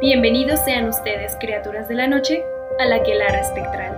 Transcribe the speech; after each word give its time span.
Bienvenidos 0.00 0.60
sean 0.64 0.88
ustedes, 0.88 1.36
criaturas 1.40 1.88
de 1.88 1.96
la 1.96 2.06
noche, 2.06 2.44
a 2.78 2.84
la 2.84 3.02
quelara 3.02 3.40
espectral. 3.40 3.96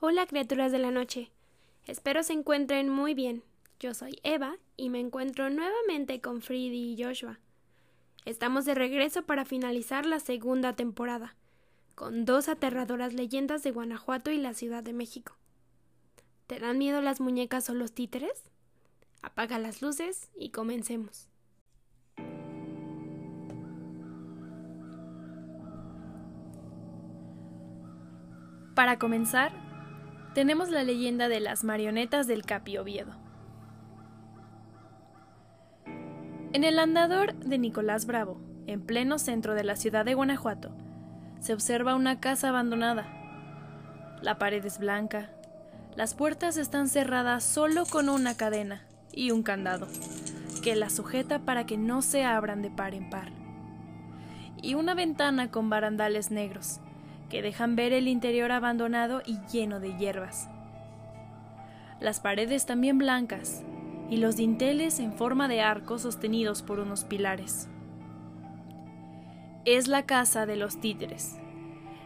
Hola, 0.00 0.26
criaturas 0.26 0.72
de 0.72 0.80
la 0.80 0.90
noche. 0.90 1.30
Espero 1.86 2.24
se 2.24 2.32
encuentren 2.32 2.88
muy 2.88 3.14
bien. 3.14 3.44
Yo 3.78 3.94
soy 3.94 4.18
Eva 4.24 4.56
y 4.76 4.90
me 4.90 4.98
encuentro 4.98 5.48
nuevamente 5.48 6.20
con 6.20 6.42
Freddy 6.42 6.96
y 6.96 7.00
Joshua. 7.00 7.38
Estamos 8.24 8.64
de 8.64 8.74
regreso 8.74 9.22
para 9.22 9.44
finalizar 9.44 10.06
la 10.06 10.18
segunda 10.18 10.72
temporada, 10.72 11.36
con 11.94 12.24
dos 12.24 12.48
aterradoras 12.48 13.14
leyendas 13.14 13.62
de 13.62 13.70
Guanajuato 13.70 14.32
y 14.32 14.38
la 14.38 14.54
Ciudad 14.54 14.82
de 14.82 14.92
México. 14.92 15.36
¿Te 16.48 16.58
dan 16.58 16.78
miedo 16.78 17.00
las 17.00 17.20
muñecas 17.20 17.70
o 17.70 17.74
los 17.74 17.92
títeres? 17.92 18.42
Apaga 19.22 19.60
las 19.60 19.82
luces 19.82 20.30
y 20.34 20.50
comencemos. 20.50 21.28
Para 28.74 28.98
comenzar, 28.98 29.52
tenemos 30.34 30.68
la 30.68 30.82
leyenda 30.82 31.28
de 31.28 31.38
las 31.38 31.62
marionetas 31.62 32.26
del 32.26 32.44
Capi 32.44 32.76
Oviedo. 32.76 33.12
En 36.52 36.64
el 36.64 36.80
andador 36.80 37.34
de 37.34 37.58
Nicolás 37.58 38.04
Bravo, 38.06 38.40
en 38.66 38.84
pleno 38.84 39.18
centro 39.20 39.54
de 39.54 39.62
la 39.62 39.76
ciudad 39.76 40.04
de 40.04 40.14
Guanajuato, 40.14 40.74
se 41.38 41.54
observa 41.54 41.94
una 41.94 42.18
casa 42.18 42.48
abandonada. 42.48 43.06
La 44.22 44.38
pared 44.38 44.64
es 44.64 44.80
blanca, 44.80 45.30
las 45.94 46.14
puertas 46.14 46.56
están 46.56 46.88
cerradas 46.88 47.44
solo 47.44 47.84
con 47.86 48.08
una 48.08 48.36
cadena 48.36 48.82
y 49.12 49.30
un 49.30 49.44
candado, 49.44 49.86
que 50.64 50.74
las 50.74 50.94
sujeta 50.94 51.38
para 51.38 51.64
que 51.64 51.76
no 51.76 52.02
se 52.02 52.24
abran 52.24 52.60
de 52.60 52.70
par 52.70 52.94
en 52.94 53.08
par. 53.08 53.30
Y 54.60 54.74
una 54.74 54.94
ventana 54.94 55.52
con 55.52 55.70
barandales 55.70 56.32
negros, 56.32 56.80
que 57.28 57.42
dejan 57.42 57.76
ver 57.76 57.92
el 57.92 58.08
interior 58.08 58.52
abandonado 58.52 59.22
y 59.24 59.38
lleno 59.52 59.80
de 59.80 59.96
hierbas. 59.96 60.48
Las 62.00 62.20
paredes 62.20 62.66
también 62.66 62.98
blancas, 62.98 63.64
y 64.10 64.18
los 64.18 64.36
dinteles 64.36 65.00
en 65.00 65.12
forma 65.12 65.48
de 65.48 65.62
arcos 65.62 66.02
sostenidos 66.02 66.62
por 66.62 66.78
unos 66.78 67.04
pilares. 67.04 67.68
Es 69.64 69.88
la 69.88 70.04
casa 70.04 70.46
de 70.46 70.56
los 70.56 70.80
títeres, 70.80 71.38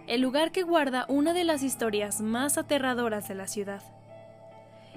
el 0.06 0.20
lugar 0.20 0.52
que 0.52 0.62
guarda 0.62 1.04
una 1.08 1.32
de 1.32 1.44
las 1.44 1.62
historias 1.62 2.20
más 2.20 2.56
aterradoras 2.56 3.28
de 3.28 3.34
la 3.34 3.48
ciudad. 3.48 3.82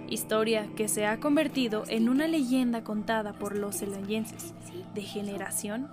Historia 0.08 0.68
que 0.76 0.88
se 0.88 1.06
ha 1.06 1.20
convertido 1.20 1.84
en 1.88 2.08
una 2.08 2.28
leyenda 2.28 2.84
contada 2.84 3.34
por 3.34 3.58
los 3.58 3.80
celayenses 3.80 4.54
de 4.94 5.02
generación 5.02 5.90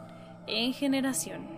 en 0.46 0.72
generación. 0.72 1.57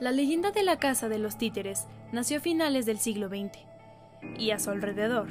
La 0.00 0.10
leyenda 0.10 0.50
de 0.50 0.64
la 0.64 0.78
Casa 0.78 1.08
de 1.08 1.18
los 1.18 1.38
Títeres 1.38 1.86
nació 2.10 2.38
a 2.38 2.40
finales 2.40 2.84
del 2.84 2.98
siglo 2.98 3.28
XX 3.28 3.58
y 4.36 4.50
a 4.50 4.58
su 4.58 4.70
alrededor 4.70 5.28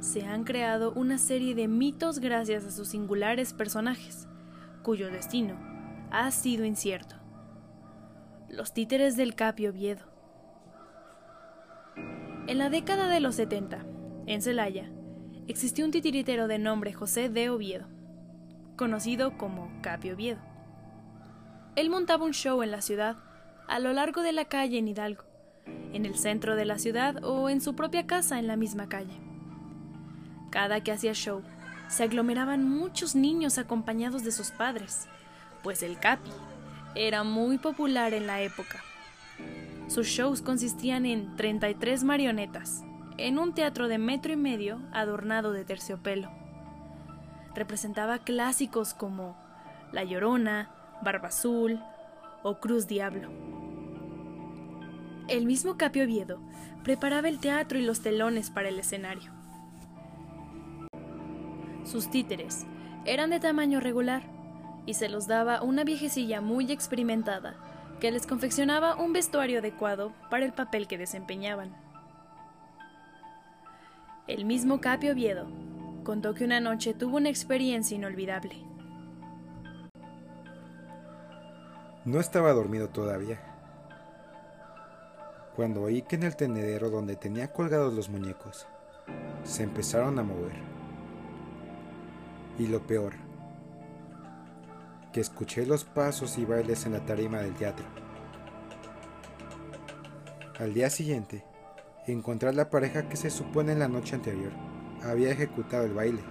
se 0.00 0.26
han 0.26 0.44
creado 0.44 0.92
una 0.92 1.16
serie 1.16 1.54
de 1.54 1.66
mitos 1.66 2.18
gracias 2.18 2.64
a 2.64 2.70
sus 2.70 2.88
singulares 2.88 3.54
personajes, 3.54 4.28
cuyo 4.82 5.10
destino 5.10 5.56
ha 6.10 6.30
sido 6.30 6.66
incierto. 6.66 7.16
Los 8.48 8.74
títeres 8.74 9.16
del 9.16 9.34
Capio 9.34 9.70
Oviedo. 9.70 10.04
En 12.46 12.58
la 12.58 12.68
década 12.68 13.08
de 13.08 13.20
los 13.20 13.34
70, 13.36 13.84
en 14.26 14.42
Celaya, 14.42 14.90
existió 15.48 15.84
un 15.84 15.90
titiritero 15.90 16.48
de 16.48 16.58
nombre 16.58 16.92
José 16.92 17.30
de 17.30 17.48
Oviedo, 17.48 17.86
conocido 18.76 19.38
como 19.38 19.70
Capio 19.80 20.14
Oviedo. 20.14 20.40
Él 21.74 21.90
montaba 21.90 22.24
un 22.24 22.34
show 22.34 22.62
en 22.62 22.70
la 22.70 22.82
ciudad, 22.82 23.16
a 23.68 23.78
lo 23.78 23.92
largo 23.92 24.22
de 24.22 24.32
la 24.32 24.46
calle 24.46 24.78
en 24.78 24.88
Hidalgo, 24.88 25.24
en 25.92 26.06
el 26.06 26.16
centro 26.16 26.56
de 26.56 26.64
la 26.64 26.78
ciudad 26.78 27.24
o 27.24 27.48
en 27.48 27.60
su 27.60 27.74
propia 27.74 28.06
casa 28.06 28.38
en 28.38 28.46
la 28.46 28.56
misma 28.56 28.88
calle. 28.88 29.20
Cada 30.50 30.82
que 30.82 30.92
hacía 30.92 31.12
show, 31.12 31.42
se 31.88 32.04
aglomeraban 32.04 32.68
muchos 32.68 33.14
niños 33.14 33.58
acompañados 33.58 34.24
de 34.24 34.32
sus 34.32 34.50
padres, 34.50 35.06
pues 35.62 35.82
el 35.82 35.98
Capi 35.98 36.30
era 36.94 37.24
muy 37.24 37.58
popular 37.58 38.14
en 38.14 38.26
la 38.26 38.40
época. 38.40 38.82
Sus 39.88 40.06
shows 40.06 40.42
consistían 40.42 41.06
en 41.06 41.36
33 41.36 42.04
marionetas, 42.04 42.82
en 43.18 43.38
un 43.38 43.54
teatro 43.54 43.88
de 43.88 43.98
metro 43.98 44.32
y 44.32 44.36
medio 44.36 44.80
adornado 44.92 45.52
de 45.52 45.64
terciopelo. 45.64 46.30
Representaba 47.54 48.18
clásicos 48.18 48.94
como 48.94 49.36
La 49.92 50.04
Llorona, 50.04 50.70
Barba 51.02 51.28
Azul 51.28 51.80
o 52.46 52.60
Cruz 52.60 52.86
Diablo. 52.86 53.28
El 55.26 55.46
mismo 55.46 55.76
Capio 55.76 56.04
Oviedo 56.04 56.38
preparaba 56.84 57.28
el 57.28 57.40
teatro 57.40 57.76
y 57.76 57.82
los 57.82 58.02
telones 58.02 58.50
para 58.50 58.68
el 58.68 58.78
escenario. 58.78 59.32
Sus 61.82 62.08
títeres 62.08 62.64
eran 63.04 63.30
de 63.30 63.40
tamaño 63.40 63.80
regular, 63.80 64.22
y 64.86 64.94
se 64.94 65.08
los 65.08 65.26
daba 65.26 65.62
una 65.62 65.82
viejecilla 65.82 66.40
muy 66.40 66.70
experimentada 66.70 67.56
que 67.98 68.12
les 68.12 68.28
confeccionaba 68.28 68.94
un 68.94 69.12
vestuario 69.12 69.58
adecuado 69.58 70.12
para 70.30 70.44
el 70.44 70.52
papel 70.52 70.86
que 70.86 70.98
desempeñaban. 70.98 71.74
El 74.28 74.44
mismo 74.44 74.80
Capio 74.80 75.10
Oviedo 75.10 75.48
contó 76.04 76.34
que 76.34 76.44
una 76.44 76.60
noche 76.60 76.94
tuvo 76.94 77.16
una 77.16 77.28
experiencia 77.28 77.96
inolvidable. 77.96 78.65
No 82.06 82.20
estaba 82.20 82.52
dormido 82.52 82.88
todavía. 82.88 83.40
Cuando 85.56 85.82
oí 85.82 86.02
que 86.02 86.14
en 86.14 86.22
el 86.22 86.36
tenedero 86.36 86.88
donde 86.88 87.16
tenía 87.16 87.52
colgados 87.52 87.92
los 87.92 88.08
muñecos 88.08 88.68
se 89.42 89.64
empezaron 89.64 90.16
a 90.20 90.22
mover. 90.22 90.54
Y 92.60 92.68
lo 92.68 92.86
peor, 92.86 93.14
que 95.12 95.20
escuché 95.20 95.66
los 95.66 95.84
pasos 95.84 96.38
y 96.38 96.44
bailes 96.44 96.86
en 96.86 96.92
la 96.92 97.04
tarima 97.04 97.40
del 97.40 97.54
teatro. 97.54 97.86
Al 100.60 100.74
día 100.74 100.90
siguiente, 100.90 101.44
encontré 102.06 102.50
a 102.50 102.52
la 102.52 102.70
pareja 102.70 103.08
que 103.08 103.16
se 103.16 103.30
supone 103.30 103.72
en 103.72 103.80
la 103.80 103.88
noche 103.88 104.14
anterior 104.14 104.52
había 105.02 105.32
ejecutado 105.32 105.84
el 105.84 105.92
baile. 105.92 106.22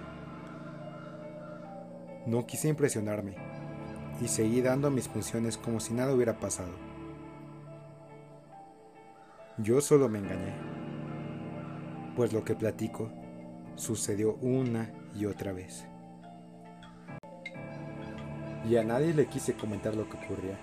No 2.24 2.46
quise 2.46 2.68
impresionarme 2.68 3.45
y 4.20 4.28
seguí 4.28 4.60
dando 4.60 4.90
mis 4.90 5.08
funciones 5.08 5.56
como 5.56 5.80
si 5.80 5.94
nada 5.94 6.14
hubiera 6.14 6.38
pasado. 6.38 6.72
Yo 9.58 9.80
solo 9.80 10.08
me 10.08 10.18
engañé, 10.18 10.54
pues 12.14 12.32
lo 12.32 12.44
que 12.44 12.54
platico 12.54 13.10
sucedió 13.74 14.34
una 14.36 14.90
y 15.14 15.26
otra 15.26 15.52
vez 15.52 15.86
y 18.68 18.76
a 18.76 18.84
nadie 18.84 19.14
le 19.14 19.26
quise 19.26 19.54
comentar 19.54 19.94
lo 19.94 20.08
que 20.08 20.16
ocurría, 20.16 20.58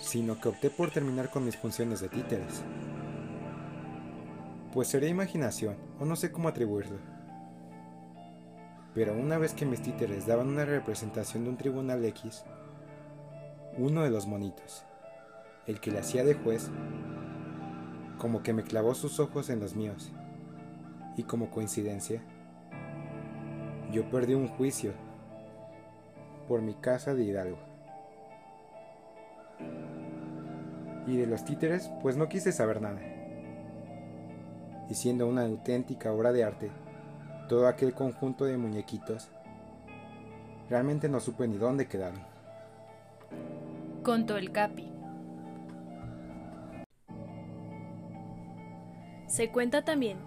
sino 0.00 0.40
que 0.40 0.48
opté 0.48 0.70
por 0.70 0.90
terminar 0.90 1.30
con 1.30 1.44
mis 1.44 1.56
funciones 1.56 2.00
de 2.00 2.08
títeres. 2.08 2.62
Pues 4.72 4.88
sería 4.88 5.08
imaginación, 5.08 5.76
o 6.00 6.04
no 6.04 6.16
sé 6.16 6.32
cómo 6.32 6.48
atribuirlo. 6.48 7.13
Pero 8.94 9.12
una 9.12 9.38
vez 9.38 9.54
que 9.54 9.66
mis 9.66 9.82
títeres 9.82 10.26
daban 10.26 10.48
una 10.48 10.64
representación 10.64 11.44
de 11.44 11.50
un 11.50 11.56
tribunal 11.56 12.04
X, 12.04 12.44
uno 13.76 14.02
de 14.02 14.10
los 14.10 14.26
monitos, 14.28 14.84
el 15.66 15.80
que 15.80 15.90
le 15.90 15.98
hacía 15.98 16.24
de 16.24 16.34
juez, 16.34 16.70
como 18.18 18.42
que 18.42 18.52
me 18.52 18.62
clavó 18.62 18.94
sus 18.94 19.18
ojos 19.18 19.50
en 19.50 19.58
los 19.58 19.74
míos, 19.74 20.12
y 21.16 21.24
como 21.24 21.50
coincidencia, 21.50 22.22
yo 23.90 24.08
perdí 24.10 24.34
un 24.34 24.48
juicio 24.48 24.92
por 26.46 26.62
mi 26.62 26.74
casa 26.74 27.14
de 27.14 27.24
Hidalgo. 27.24 27.58
Y 31.06 31.16
de 31.16 31.26
los 31.26 31.44
títeres, 31.44 31.90
pues 32.00 32.16
no 32.16 32.28
quise 32.28 32.52
saber 32.52 32.80
nada. 32.80 33.00
Y 34.88 34.94
siendo 34.94 35.26
una 35.26 35.42
auténtica 35.42 36.12
obra 36.12 36.32
de 36.32 36.44
arte, 36.44 36.70
todo 37.48 37.68
aquel 37.68 37.94
conjunto 37.94 38.44
de 38.44 38.56
muñequitos, 38.56 39.28
realmente 40.68 41.08
no 41.08 41.20
supe 41.20 41.46
ni 41.46 41.56
dónde 41.56 41.86
quedaron. 41.86 42.20
Contó 44.02 44.36
el 44.36 44.52
Capi. 44.52 44.90
Se 49.26 49.50
cuenta 49.50 49.84
también 49.84 50.18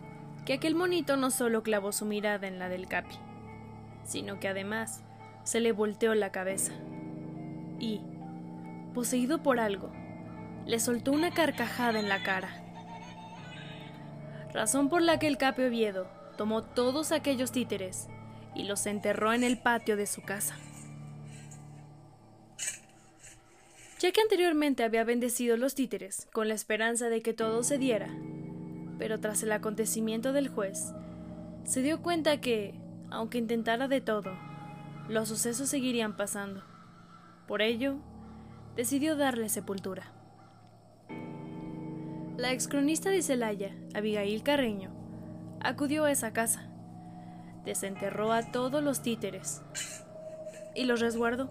que 0.45 0.53
aquel 0.53 0.75
monito 0.75 1.17
no 1.17 1.31
solo 1.31 1.63
clavó 1.63 1.91
su 1.91 2.05
mirada 2.05 2.47
en 2.47 2.59
la 2.59 2.69
del 2.69 2.87
Capi, 2.87 3.15
sino 4.03 4.39
que 4.39 4.47
además 4.47 5.03
se 5.43 5.59
le 5.59 5.71
volteó 5.71 6.13
la 6.13 6.31
cabeza 6.31 6.73
y, 7.79 8.01
poseído 8.93 9.43
por 9.43 9.59
algo, 9.59 9.91
le 10.65 10.79
soltó 10.79 11.11
una 11.11 11.31
carcajada 11.31 11.99
en 11.99 12.09
la 12.09 12.23
cara. 12.23 12.49
Razón 14.53 14.89
por 14.89 15.01
la 15.01 15.19
que 15.19 15.27
el 15.27 15.37
Cape 15.37 15.67
Oviedo 15.67 16.16
tomó 16.37 16.63
todos 16.63 17.11
aquellos 17.11 17.51
títeres 17.51 18.07
y 18.55 18.63
los 18.63 18.85
enterró 18.85 19.33
en 19.33 19.43
el 19.43 19.57
patio 19.59 19.97
de 19.97 20.07
su 20.07 20.21
casa. 20.21 20.55
Ya 23.99 24.11
que 24.11 24.21
anteriormente 24.21 24.83
había 24.83 25.03
bendecido 25.03 25.57
los 25.57 25.73
títeres 25.73 26.27
con 26.31 26.47
la 26.47 26.53
esperanza 26.53 27.09
de 27.09 27.21
que 27.21 27.33
todo 27.33 27.63
se 27.63 27.79
diera, 27.79 28.15
pero 28.99 29.19
tras 29.19 29.41
el 29.43 29.51
acontecimiento 29.51 30.33
del 30.33 30.49
juez, 30.49 30.93
se 31.63 31.81
dio 31.81 32.01
cuenta 32.01 32.39
que, 32.39 32.79
aunque 33.09 33.39
intentara 33.39 33.87
de 33.87 34.01
todo, 34.01 34.37
los 35.09 35.27
sucesos 35.29 35.69
seguirían 35.69 36.15
pasando. 36.15 36.63
Por 37.47 37.61
ello, 37.61 37.97
decidió 38.75 39.15
darle 39.15 39.49
sepultura. 39.49 40.13
La 42.37 42.53
excronista 42.53 43.09
de 43.09 43.23
Celaya, 43.23 43.75
Abigail 43.95 44.43
Carreño, 44.43 44.96
acudió 45.59 46.05
a 46.05 46.11
esa 46.11 46.31
casa, 46.33 46.67
desenterró 47.65 48.31
a 48.31 48.51
todos 48.51 48.83
los 48.83 49.01
títeres 49.01 49.61
y 50.75 50.85
los 50.85 50.99
resguardó. 50.99 51.49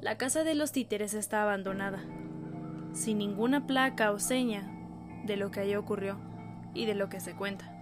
La 0.00 0.18
casa 0.18 0.44
de 0.44 0.54
los 0.54 0.72
títeres 0.72 1.14
está 1.14 1.42
abandonada, 1.42 2.00
sin 2.92 3.18
ninguna 3.18 3.66
placa 3.66 4.10
o 4.10 4.18
seña 4.18 4.68
de 5.24 5.36
lo 5.36 5.50
que 5.50 5.60
allí 5.60 5.76
ocurrió 5.76 6.18
y 6.74 6.86
de 6.86 6.94
lo 6.94 7.08
que 7.08 7.20
se 7.20 7.34
cuenta. 7.34 7.72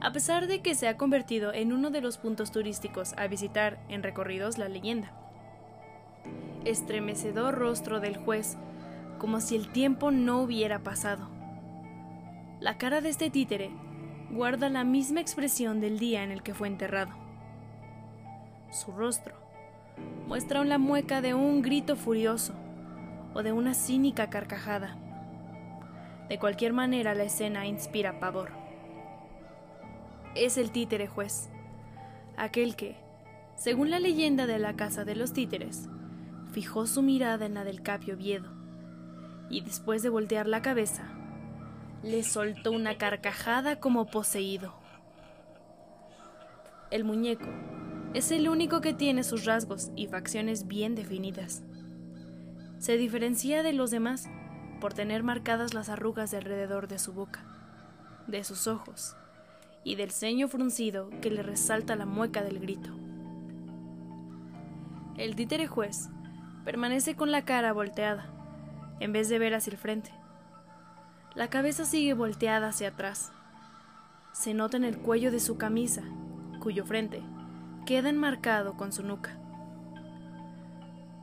A 0.00 0.12
pesar 0.12 0.46
de 0.46 0.62
que 0.62 0.74
se 0.74 0.88
ha 0.88 0.96
convertido 0.96 1.52
en 1.52 1.72
uno 1.72 1.90
de 1.90 2.00
los 2.00 2.18
puntos 2.18 2.50
turísticos 2.50 3.12
a 3.18 3.26
visitar 3.26 3.78
en 3.88 4.02
recorridos 4.02 4.58
la 4.58 4.68
leyenda. 4.68 5.12
Estremecedor 6.64 7.54
rostro 7.54 8.00
del 8.00 8.16
juez, 8.16 8.56
como 9.18 9.40
si 9.40 9.56
el 9.56 9.68
tiempo 9.68 10.10
no 10.10 10.40
hubiera 10.40 10.80
pasado. 10.80 11.28
La 12.60 12.76
cara 12.76 13.00
de 13.00 13.08
este 13.08 13.30
títere 13.30 13.70
guarda 14.30 14.68
la 14.68 14.84
misma 14.84 15.22
expresión 15.22 15.80
del 15.80 15.98
día 15.98 16.22
en 16.22 16.30
el 16.30 16.42
que 16.42 16.52
fue 16.52 16.68
enterrado. 16.68 17.10
Su 18.70 18.92
rostro 18.92 19.34
muestra 20.28 20.62
la 20.64 20.76
mueca 20.76 21.22
de 21.22 21.32
un 21.32 21.62
grito 21.62 21.96
furioso 21.96 22.52
o 23.32 23.42
de 23.42 23.52
una 23.52 23.72
cínica 23.72 24.28
carcajada. 24.28 24.98
De 26.28 26.38
cualquier 26.38 26.74
manera, 26.74 27.14
la 27.14 27.22
escena 27.22 27.66
inspira 27.66 28.20
pavor. 28.20 28.50
Es 30.34 30.58
el 30.58 30.70
títere 30.70 31.06
juez, 31.06 31.48
aquel 32.36 32.76
que, 32.76 32.94
según 33.56 33.88
la 33.88 34.00
leyenda 34.00 34.46
de 34.46 34.58
la 34.58 34.76
casa 34.76 35.06
de 35.06 35.16
los 35.16 35.32
títeres, 35.32 35.88
fijó 36.52 36.86
su 36.86 37.00
mirada 37.00 37.46
en 37.46 37.54
la 37.54 37.64
del 37.64 37.80
Capio 37.80 38.18
Viedo 38.18 38.50
y 39.48 39.62
después 39.62 40.02
de 40.02 40.10
voltear 40.10 40.46
la 40.46 40.60
cabeza, 40.60 41.10
le 42.02 42.22
soltó 42.22 42.72
una 42.72 42.96
carcajada 42.96 43.78
como 43.78 44.06
poseído. 44.06 44.74
El 46.90 47.04
muñeco 47.04 47.46
es 48.14 48.30
el 48.30 48.48
único 48.48 48.80
que 48.80 48.94
tiene 48.94 49.22
sus 49.22 49.44
rasgos 49.44 49.90
y 49.96 50.06
facciones 50.06 50.66
bien 50.66 50.94
definidas. 50.94 51.62
Se 52.78 52.96
diferencia 52.96 53.62
de 53.62 53.72
los 53.74 53.90
demás 53.90 54.28
por 54.80 54.94
tener 54.94 55.22
marcadas 55.22 55.74
las 55.74 55.90
arrugas 55.90 56.30
de 56.30 56.38
alrededor 56.38 56.88
de 56.88 56.98
su 56.98 57.12
boca, 57.12 57.44
de 58.26 58.42
sus 58.44 58.66
ojos 58.66 59.14
y 59.84 59.94
del 59.96 60.10
ceño 60.10 60.48
fruncido 60.48 61.10
que 61.20 61.30
le 61.30 61.42
resalta 61.42 61.96
la 61.96 62.06
mueca 62.06 62.42
del 62.42 62.58
grito. 62.58 62.90
El 65.18 65.36
títere 65.36 65.66
juez 65.66 66.08
permanece 66.64 67.14
con 67.14 67.30
la 67.30 67.44
cara 67.44 67.74
volteada, 67.74 68.26
en 69.00 69.12
vez 69.12 69.28
de 69.28 69.38
ver 69.38 69.54
hacia 69.54 69.72
el 69.72 69.76
frente. 69.76 70.19
La 71.34 71.48
cabeza 71.48 71.84
sigue 71.84 72.14
volteada 72.14 72.68
hacia 72.68 72.88
atrás. 72.88 73.30
Se 74.32 74.52
nota 74.52 74.76
en 74.76 74.84
el 74.84 74.98
cuello 74.98 75.30
de 75.30 75.40
su 75.40 75.56
camisa, 75.58 76.02
cuyo 76.60 76.84
frente 76.84 77.22
queda 77.86 78.08
enmarcado 78.08 78.76
con 78.76 78.92
su 78.92 79.02
nuca. 79.02 79.36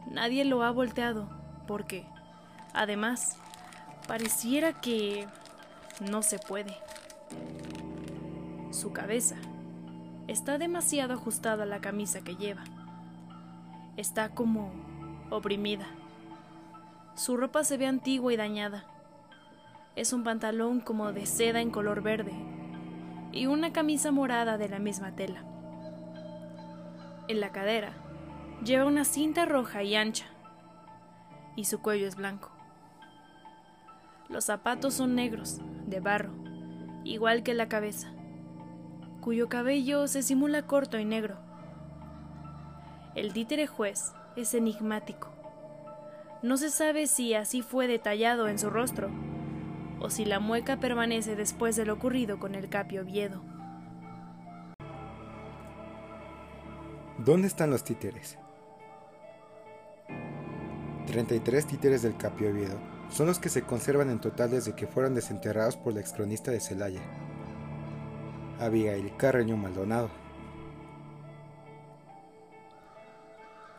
Nadie 0.10 0.46
lo 0.46 0.64
ha 0.64 0.72
volteado 0.72 1.30
porque, 1.68 2.06
además, 2.74 3.38
pareciera 4.08 4.74
que 4.74 5.28
no 6.00 6.22
se 6.22 6.40
puede. 6.40 6.76
Su 8.72 8.94
cabeza 8.94 9.36
está 10.28 10.58
demasiado 10.58 11.14
ajustada 11.14 11.64
a 11.64 11.68
la 11.68 11.82
camisa 11.82 12.22
que 12.22 12.36
lleva. 12.36 12.64
Está 13.98 14.30
como 14.30 14.72
oprimida. 15.30 15.86
Su 17.16 17.36
ropa 17.36 17.64
se 17.64 17.78
ve 17.78 17.88
antigua 17.88 18.32
y 18.34 18.38
dañada. 18.38 18.86
Es 19.98 20.14
un 20.14 20.24
pantalón 20.24 20.80
como 20.80 21.12
de 21.12 21.26
seda 21.26 21.60
en 21.60 21.72
color 21.72 22.04
verde 22.04 22.34
y 23.32 23.48
una 23.48 23.74
camisa 23.74 24.12
morada 24.12 24.60
de 24.60 24.70
la 24.70 24.78
misma 24.78 25.16
tela. 25.16 25.44
En 27.28 27.40
la 27.40 27.52
cadera 27.52 27.94
lleva 28.64 28.86
una 28.86 29.06
cinta 29.06 29.46
roja 29.46 29.82
y 29.82 29.96
ancha, 29.96 30.28
y 31.56 31.66
su 31.66 31.82
cuello 31.82 32.08
es 32.08 32.16
blanco. 32.16 32.52
Los 34.30 34.46
zapatos 34.46 34.94
son 34.94 35.16
negros, 35.16 35.62
de 35.88 36.00
barro, 36.00 36.32
igual 37.04 37.42
que 37.42 37.56
la 37.56 37.68
cabeza, 37.68 38.12
cuyo 39.20 39.50
cabello 39.50 40.08
se 40.08 40.22
simula 40.22 40.68
corto 40.68 41.00
y 41.00 41.06
negro. 41.06 41.38
El 43.16 43.34
títere 43.34 43.66
juez 43.66 44.14
es 44.36 44.54
enigmático. 44.54 45.30
No 46.44 46.58
se 46.58 46.70
sabe 46.70 47.08
si 47.08 47.34
así 47.34 47.64
fue 47.64 47.88
detallado 47.88 48.48
en 48.48 48.60
su 48.60 48.70
rostro, 48.70 49.10
o 50.00 50.10
si 50.10 50.26
la 50.26 50.40
mueca 50.40 50.80
permanece 50.80 51.36
después 51.36 51.76
de 51.76 51.86
lo 51.86 51.94
ocurrido 51.94 52.40
con 52.40 52.56
el 52.56 52.70
Capio 52.70 53.02
Oviedo. 53.02 53.42
¿Dónde 57.18 57.48
están 57.48 57.72
los 57.72 57.84
títeres? 57.84 58.38
33 61.08 61.66
títeres 61.66 62.02
del 62.02 62.16
Capio 62.18 62.50
Oviedo 62.50 62.78
son 63.10 63.28
los 63.28 63.40
que 63.40 63.50
se 63.50 63.64
conservan 63.64 64.10
en 64.10 64.20
total 64.20 64.52
desde 64.52 64.76
que 64.76 64.88
fueron 64.88 65.16
desenterrados 65.16 65.78
por 65.78 65.94
la 65.94 66.02
excronista 66.02 66.52
de 66.52 66.60
Celaya, 66.60 67.02
Abigail 68.60 69.16
Carreño 69.18 69.58
Maldonado. 69.58 70.10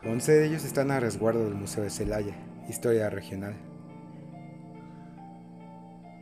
11 0.03 0.31
de 0.31 0.47
ellos 0.47 0.63
están 0.63 0.91
a 0.91 0.99
resguardo 0.99 1.43
del 1.43 1.55
Museo 1.55 1.83
de 1.83 1.89
Celaya, 1.89 2.33
Historia 2.67 3.09
Regional, 3.09 3.55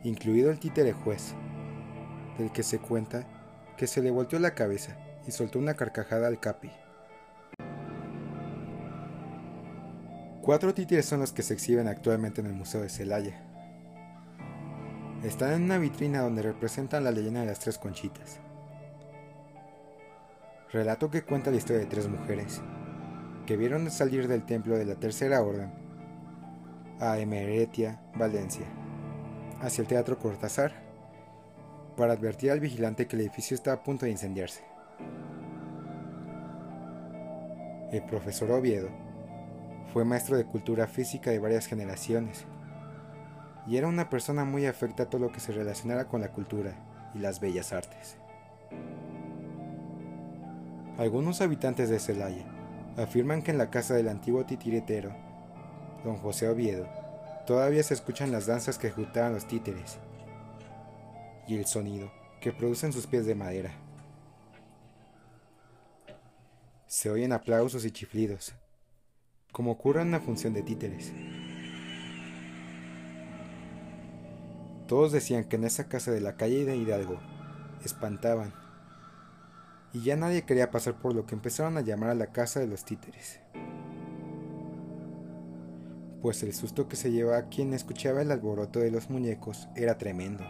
incluido 0.04 0.50
el 0.50 0.58
títere 0.58 0.92
juez, 0.92 1.34
del 2.38 2.52
que 2.52 2.62
se 2.62 2.78
cuenta 2.78 3.26
que 3.76 3.86
se 3.86 4.02
le 4.02 4.10
volteó 4.10 4.38
la 4.38 4.54
cabeza 4.54 4.96
y 5.26 5.30
soltó 5.30 5.58
una 5.58 5.74
carcajada 5.74 6.26
al 6.26 6.40
capi. 6.40 6.70
Cuatro 10.42 10.72
títeres 10.72 11.04
son 11.04 11.20
los 11.20 11.32
que 11.32 11.42
se 11.42 11.54
exhiben 11.54 11.88
actualmente 11.88 12.40
en 12.40 12.46
el 12.46 12.54
Museo 12.54 12.80
de 12.80 12.88
Celaya. 12.88 13.44
Están 15.22 15.52
en 15.52 15.64
una 15.64 15.78
vitrina 15.78 16.20
donde 16.20 16.42
representan 16.42 17.04
la 17.04 17.10
leyenda 17.10 17.40
de 17.40 17.46
las 17.46 17.58
tres 17.58 17.76
conchitas. 17.76 18.40
Relato 20.72 21.10
que 21.10 21.22
cuenta 21.22 21.50
la 21.50 21.56
historia 21.56 21.80
de 21.80 21.86
tres 21.86 22.08
mujeres 22.08 22.62
que 23.46 23.56
vieron 23.56 23.90
salir 23.90 24.28
del 24.28 24.44
templo 24.44 24.76
de 24.76 24.84
la 24.84 24.94
Tercera 24.94 25.42
Orden 25.42 25.72
a 27.00 27.18
Emeretia, 27.18 28.00
Valencia, 28.14 28.66
hacia 29.60 29.82
el 29.82 29.88
Teatro 29.88 30.18
Cortázar, 30.18 30.72
para 31.96 32.12
advertir 32.12 32.50
al 32.50 32.60
vigilante 32.60 33.06
que 33.06 33.16
el 33.16 33.22
edificio 33.22 33.54
estaba 33.54 33.78
a 33.78 33.82
punto 33.82 34.06
de 34.06 34.12
incendiarse. 34.12 34.62
El 37.90 38.04
profesor 38.04 38.50
Oviedo 38.52 38.88
fue 39.92 40.04
maestro 40.04 40.36
de 40.36 40.44
cultura 40.44 40.86
física 40.86 41.30
de 41.30 41.38
varias 41.38 41.66
generaciones 41.66 42.44
y 43.66 43.76
era 43.76 43.88
una 43.88 44.08
persona 44.08 44.44
muy 44.44 44.66
afecta 44.66 45.04
a 45.04 45.10
todo 45.10 45.22
lo 45.22 45.32
que 45.32 45.40
se 45.40 45.52
relacionara 45.52 46.06
con 46.06 46.20
la 46.20 46.32
cultura 46.32 46.74
y 47.14 47.18
las 47.18 47.40
bellas 47.40 47.72
artes. 47.72 48.16
Algunos 50.98 51.40
habitantes 51.40 51.88
de 51.88 51.98
Celaya 51.98 52.44
afirman 52.96 53.42
que 53.42 53.50
en 53.50 53.58
la 53.58 53.70
casa 53.70 53.94
del 53.94 54.08
antiguo 54.08 54.44
titiritero, 54.44 55.12
don 56.04 56.16
José 56.16 56.48
Oviedo, 56.48 56.88
todavía 57.48 57.82
se 57.82 57.94
escuchan 57.94 58.30
las 58.30 58.44
danzas 58.44 58.76
que 58.76 58.88
ejecutaban 58.88 59.32
los 59.32 59.48
títeres 59.48 59.98
y 61.46 61.56
el 61.56 61.64
sonido 61.64 62.12
que 62.42 62.52
producen 62.52 62.92
sus 62.92 63.06
pies 63.06 63.24
de 63.24 63.34
madera. 63.34 63.72
Se 66.86 67.08
oyen 67.08 67.32
aplausos 67.32 67.86
y 67.86 67.90
chiflidos, 67.90 68.52
como 69.50 69.70
ocurre 69.70 70.02
en 70.02 70.08
una 70.08 70.20
función 70.20 70.52
de 70.52 70.62
títeres. 70.62 71.10
Todos 74.86 75.10
decían 75.10 75.44
que 75.44 75.56
en 75.56 75.64
esa 75.64 75.88
casa 75.88 76.10
de 76.10 76.20
la 76.20 76.36
calle 76.36 76.66
de 76.66 76.76
Hidalgo 76.76 77.18
espantaban, 77.82 78.52
y 79.94 80.02
ya 80.02 80.16
nadie 80.16 80.44
quería 80.44 80.70
pasar 80.70 81.00
por 81.00 81.14
lo 81.14 81.24
que 81.24 81.34
empezaron 81.34 81.78
a 81.78 81.80
llamar 81.80 82.10
a 82.10 82.14
la 82.14 82.26
casa 82.26 82.60
de 82.60 82.66
los 82.66 82.84
títeres 82.84 83.40
pues 86.22 86.42
el 86.42 86.52
susto 86.52 86.88
que 86.88 86.96
se 86.96 87.12
llevaba 87.12 87.48
quien 87.48 87.72
escuchaba 87.74 88.22
el 88.22 88.30
alboroto 88.30 88.80
de 88.80 88.90
los 88.90 89.08
muñecos 89.10 89.68
era 89.76 89.98
tremendo. 89.98 90.44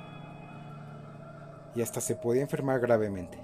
Y 1.75 1.83
hasta 1.83 2.01
se 2.01 2.17
podía 2.17 2.43
enfermar 2.43 2.81
gravemente. 2.81 3.39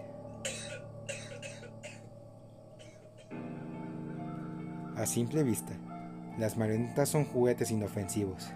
A 4.96 5.06
simple 5.06 5.42
vista, 5.42 5.74
las 6.38 6.56
marionetas 6.56 7.08
son 7.08 7.24
juguetes 7.24 7.70
inofensivos. 7.70 8.50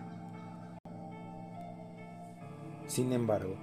Sin 2.86 3.12
embargo, 3.12 3.54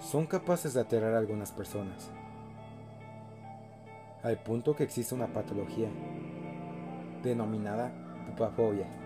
son 0.00 0.26
capaces 0.26 0.74
de 0.74 0.80
aterrar 0.80 1.14
a 1.14 1.18
algunas 1.18 1.52
personas, 1.52 2.10
al 4.22 4.42
punto 4.42 4.74
que 4.74 4.84
existe 4.84 5.14
una 5.14 5.32
patología 5.32 5.88
denominada 7.22 7.92
pupafobia 8.26 9.03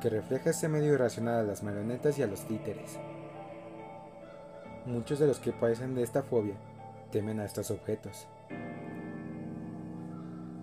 que 0.00 0.10
refleja 0.10 0.50
ese 0.50 0.68
medio 0.68 0.94
irracional 0.94 1.40
a 1.40 1.42
las 1.42 1.62
marionetas 1.62 2.18
y 2.18 2.22
a 2.22 2.26
los 2.26 2.46
títeres. 2.46 2.98
Muchos 4.86 5.18
de 5.18 5.26
los 5.26 5.40
que 5.40 5.52
padecen 5.52 5.94
de 5.94 6.02
esta 6.02 6.22
fobia 6.22 6.54
temen 7.10 7.40
a 7.40 7.44
estos 7.44 7.70
objetos, 7.70 8.26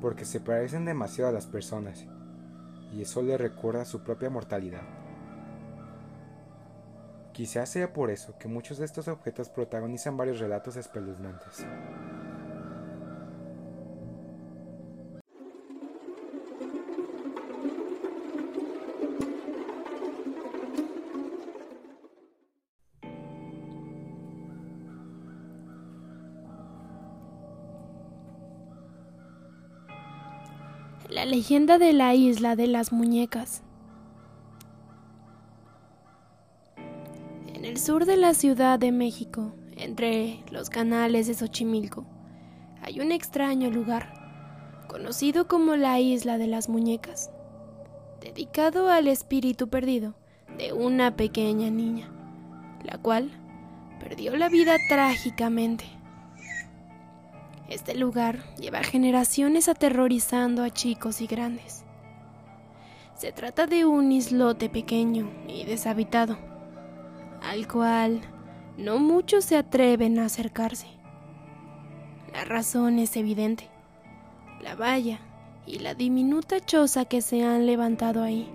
porque 0.01 0.25
se 0.25 0.39
parecen 0.39 0.85
demasiado 0.85 1.29
a 1.29 1.33
las 1.33 1.47
personas 1.47 2.05
y 2.93 3.01
eso 3.01 3.21
les 3.21 3.39
recuerda 3.39 3.85
su 3.85 4.03
propia 4.03 4.29
mortalidad. 4.29 4.83
Quizás 7.33 7.67
sea 7.67 7.91
por 7.91 8.11
eso 8.11 8.37
que 8.39 8.47
muchos 8.47 8.77
de 8.77 8.85
estos 8.85 9.09
objetos 9.09 9.49
protagonizan 9.49 10.15
varios 10.15 10.39
relatos 10.39 10.77
espeluznantes. 10.77 11.65
Leyenda 31.45 31.77
de 31.77 31.93
la 31.93 32.15
isla 32.15 32.55
de 32.55 32.65
las 32.65 32.91
muñecas. 32.91 33.61
En 37.53 37.65
el 37.65 37.77
sur 37.77 38.05
de 38.05 38.17
la 38.17 38.33
Ciudad 38.33 38.79
de 38.79 38.91
México, 38.91 39.53
entre 39.77 40.43
los 40.49 40.71
canales 40.71 41.27
de 41.27 41.35
Xochimilco, 41.35 42.03
hay 42.81 42.99
un 42.99 43.11
extraño 43.11 43.69
lugar, 43.69 44.11
conocido 44.87 45.47
como 45.47 45.75
la 45.75 45.99
isla 45.99 46.39
de 46.39 46.47
las 46.47 46.67
muñecas, 46.67 47.29
dedicado 48.21 48.89
al 48.89 49.07
espíritu 49.07 49.69
perdido 49.69 50.15
de 50.57 50.73
una 50.73 51.15
pequeña 51.15 51.69
niña, 51.69 52.09
la 52.83 52.97
cual 52.97 53.29
perdió 53.99 54.35
la 54.35 54.49
vida 54.49 54.77
trágicamente. 54.89 55.85
Este 57.67 57.95
lugar 57.95 58.43
lleva 58.57 58.83
generaciones 58.83 59.69
aterrorizando 59.69 60.63
a 60.63 60.69
chicos 60.69 61.19
y 61.21 61.27
grandes. 61.27 61.83
Se 63.15 63.31
trata 63.31 63.65
de 63.65 63.85
un 63.85 64.11
islote 64.11 64.69
pequeño 64.69 65.31
y 65.47 65.63
deshabitado, 65.65 66.37
al 67.41 67.67
cual 67.67 68.21
no 68.77 68.99
muchos 68.99 69.45
se 69.45 69.57
atreven 69.57 70.19
a 70.19 70.25
acercarse. 70.25 70.87
La 72.31 72.45
razón 72.45 72.99
es 72.99 73.17
evidente. 73.17 73.67
La 74.61 74.75
valla 74.75 75.19
y 75.65 75.79
la 75.79 75.95
diminuta 75.95 76.59
choza 76.59 77.05
que 77.05 77.21
se 77.21 77.43
han 77.43 77.65
levantado 77.65 78.21
ahí 78.21 78.47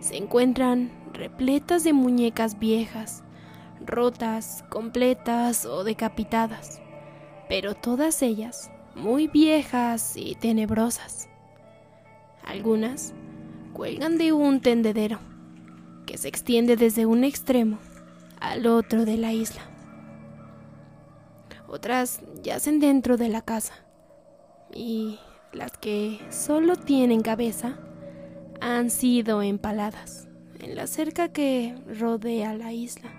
se 0.00 0.16
encuentran 0.16 0.90
repletas 1.14 1.84
de 1.84 1.94
muñecas 1.94 2.58
viejas, 2.58 3.22
rotas, 3.86 4.64
completas 4.68 5.64
o 5.64 5.84
decapitadas 5.84 6.81
pero 7.48 7.74
todas 7.74 8.22
ellas 8.22 8.70
muy 8.94 9.26
viejas 9.26 10.16
y 10.16 10.34
tenebrosas. 10.34 11.28
Algunas 12.44 13.14
cuelgan 13.72 14.18
de 14.18 14.32
un 14.32 14.60
tendedero 14.60 15.18
que 16.06 16.18
se 16.18 16.28
extiende 16.28 16.76
desde 16.76 17.06
un 17.06 17.24
extremo 17.24 17.78
al 18.40 18.66
otro 18.66 19.04
de 19.04 19.16
la 19.16 19.32
isla. 19.32 19.62
Otras 21.68 22.20
yacen 22.42 22.80
dentro 22.80 23.16
de 23.16 23.28
la 23.28 23.40
casa 23.40 23.74
y 24.74 25.18
las 25.52 25.72
que 25.78 26.20
solo 26.30 26.76
tienen 26.76 27.22
cabeza 27.22 27.78
han 28.60 28.90
sido 28.90 29.42
empaladas 29.42 30.28
en 30.60 30.76
la 30.76 30.86
cerca 30.86 31.28
que 31.28 31.74
rodea 31.98 32.54
la 32.54 32.72
isla. 32.72 33.10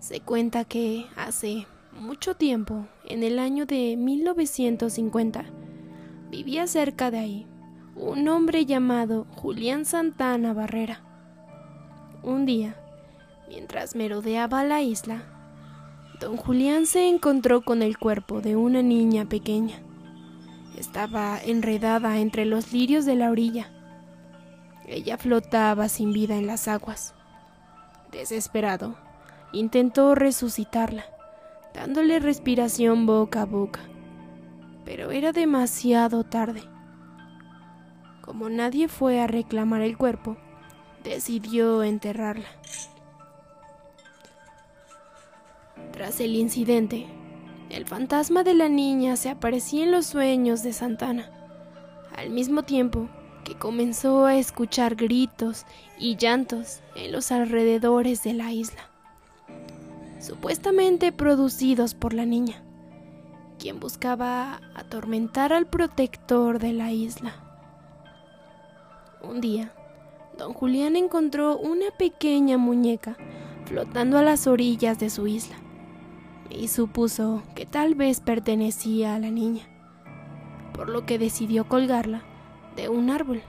Se 0.00 0.20
cuenta 0.20 0.64
que 0.64 1.06
hace 1.16 1.66
mucho 1.94 2.34
tiempo, 2.34 2.86
en 3.04 3.22
el 3.22 3.38
año 3.38 3.66
de 3.66 3.96
1950, 3.96 5.44
vivía 6.30 6.66
cerca 6.66 7.10
de 7.10 7.18
ahí 7.18 7.46
un 7.96 8.26
hombre 8.28 8.66
llamado 8.66 9.26
Julián 9.36 9.84
Santana 9.84 10.52
Barrera. 10.52 11.00
Un 12.22 12.44
día, 12.44 12.76
mientras 13.48 13.94
merodeaba 13.94 14.64
la 14.64 14.82
isla, 14.82 15.22
don 16.20 16.36
Julián 16.36 16.86
se 16.86 17.08
encontró 17.08 17.62
con 17.62 17.82
el 17.82 17.98
cuerpo 17.98 18.40
de 18.40 18.56
una 18.56 18.82
niña 18.82 19.26
pequeña. 19.26 19.76
Estaba 20.76 21.40
enredada 21.40 22.18
entre 22.18 22.44
los 22.44 22.72
lirios 22.72 23.06
de 23.06 23.14
la 23.14 23.30
orilla. 23.30 23.70
Ella 24.88 25.16
flotaba 25.16 25.88
sin 25.88 26.12
vida 26.12 26.36
en 26.36 26.48
las 26.48 26.66
aguas. 26.66 27.14
Desesperado, 28.10 28.96
intentó 29.52 30.16
resucitarla 30.16 31.13
dándole 31.74 32.20
respiración 32.20 33.04
boca 33.04 33.42
a 33.42 33.46
boca. 33.46 33.80
Pero 34.84 35.10
era 35.10 35.32
demasiado 35.32 36.24
tarde. 36.24 36.62
Como 38.22 38.48
nadie 38.48 38.88
fue 38.88 39.20
a 39.20 39.26
reclamar 39.26 39.82
el 39.82 39.98
cuerpo, 39.98 40.36
decidió 41.02 41.82
enterrarla. 41.82 42.48
Tras 45.92 46.20
el 46.20 46.36
incidente, 46.36 47.06
el 47.70 47.86
fantasma 47.86 48.44
de 48.44 48.54
la 48.54 48.68
niña 48.68 49.16
se 49.16 49.28
aparecía 49.28 49.84
en 49.84 49.90
los 49.90 50.06
sueños 50.06 50.62
de 50.62 50.72
Santana, 50.72 51.30
al 52.16 52.30
mismo 52.30 52.62
tiempo 52.62 53.08
que 53.44 53.56
comenzó 53.56 54.24
a 54.24 54.36
escuchar 54.36 54.94
gritos 54.94 55.66
y 55.98 56.16
llantos 56.16 56.80
en 56.96 57.12
los 57.12 57.30
alrededores 57.30 58.22
de 58.22 58.32
la 58.32 58.52
isla 58.52 58.93
supuestamente 60.24 61.12
producidos 61.12 61.94
por 61.94 62.14
la 62.14 62.24
niña, 62.24 62.62
quien 63.58 63.78
buscaba 63.78 64.62
atormentar 64.74 65.52
al 65.52 65.66
protector 65.66 66.58
de 66.58 66.72
la 66.72 66.92
isla. 66.92 67.34
Un 69.22 69.42
día, 69.42 69.74
don 70.38 70.54
Julián 70.54 70.96
encontró 70.96 71.58
una 71.58 71.90
pequeña 71.98 72.56
muñeca 72.56 73.18
flotando 73.66 74.16
a 74.16 74.22
las 74.22 74.46
orillas 74.46 74.98
de 74.98 75.10
su 75.10 75.26
isla 75.26 75.56
y 76.48 76.68
supuso 76.68 77.42
que 77.54 77.66
tal 77.66 77.94
vez 77.94 78.20
pertenecía 78.20 79.14
a 79.14 79.18
la 79.18 79.30
niña, 79.30 79.68
por 80.72 80.88
lo 80.88 81.04
que 81.04 81.18
decidió 81.18 81.68
colgarla 81.68 82.22
de 82.76 82.88
un 82.88 83.10
árbol 83.10 83.42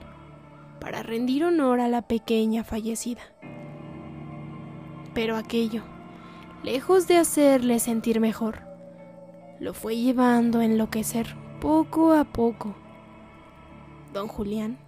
para 0.82 1.04
rendir 1.04 1.46
honor 1.46 1.80
a 1.80 1.88
la 1.88 2.02
pequeña 2.02 2.66
fallecida. 2.66 3.22
Pero 5.14 5.38
aquello 5.38 5.95
lejos 6.66 7.08
de 7.08 7.18
hacerle 7.18 7.78
sentir 7.78 8.20
mejor, 8.20 8.62
lo 9.60 9.76
fue 9.76 9.98
llevando 9.98 10.60
a 10.60 10.66
enloquecer 10.66 11.28
poco 11.62 12.14
a 12.14 12.24
poco. 12.24 12.76
Don 14.14 14.28
Julián 14.28 14.80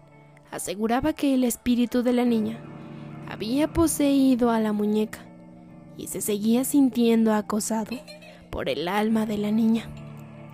aseguraba 0.49 1.13
que 1.13 1.35
el 1.35 1.43
espíritu 1.43 2.01
de 2.01 2.13
la 2.13 2.25
niña 2.25 2.57
había 3.29 3.71
poseído 3.71 4.49
a 4.49 4.59
la 4.59 4.73
muñeca 4.73 5.19
y 5.97 6.07
se 6.07 6.19
seguía 6.19 6.63
sintiendo 6.63 7.31
acosado 7.31 7.95
por 8.49 8.69
el 8.69 8.87
alma 8.87 9.27
de 9.27 9.37
la 9.37 9.51
niña, 9.51 9.87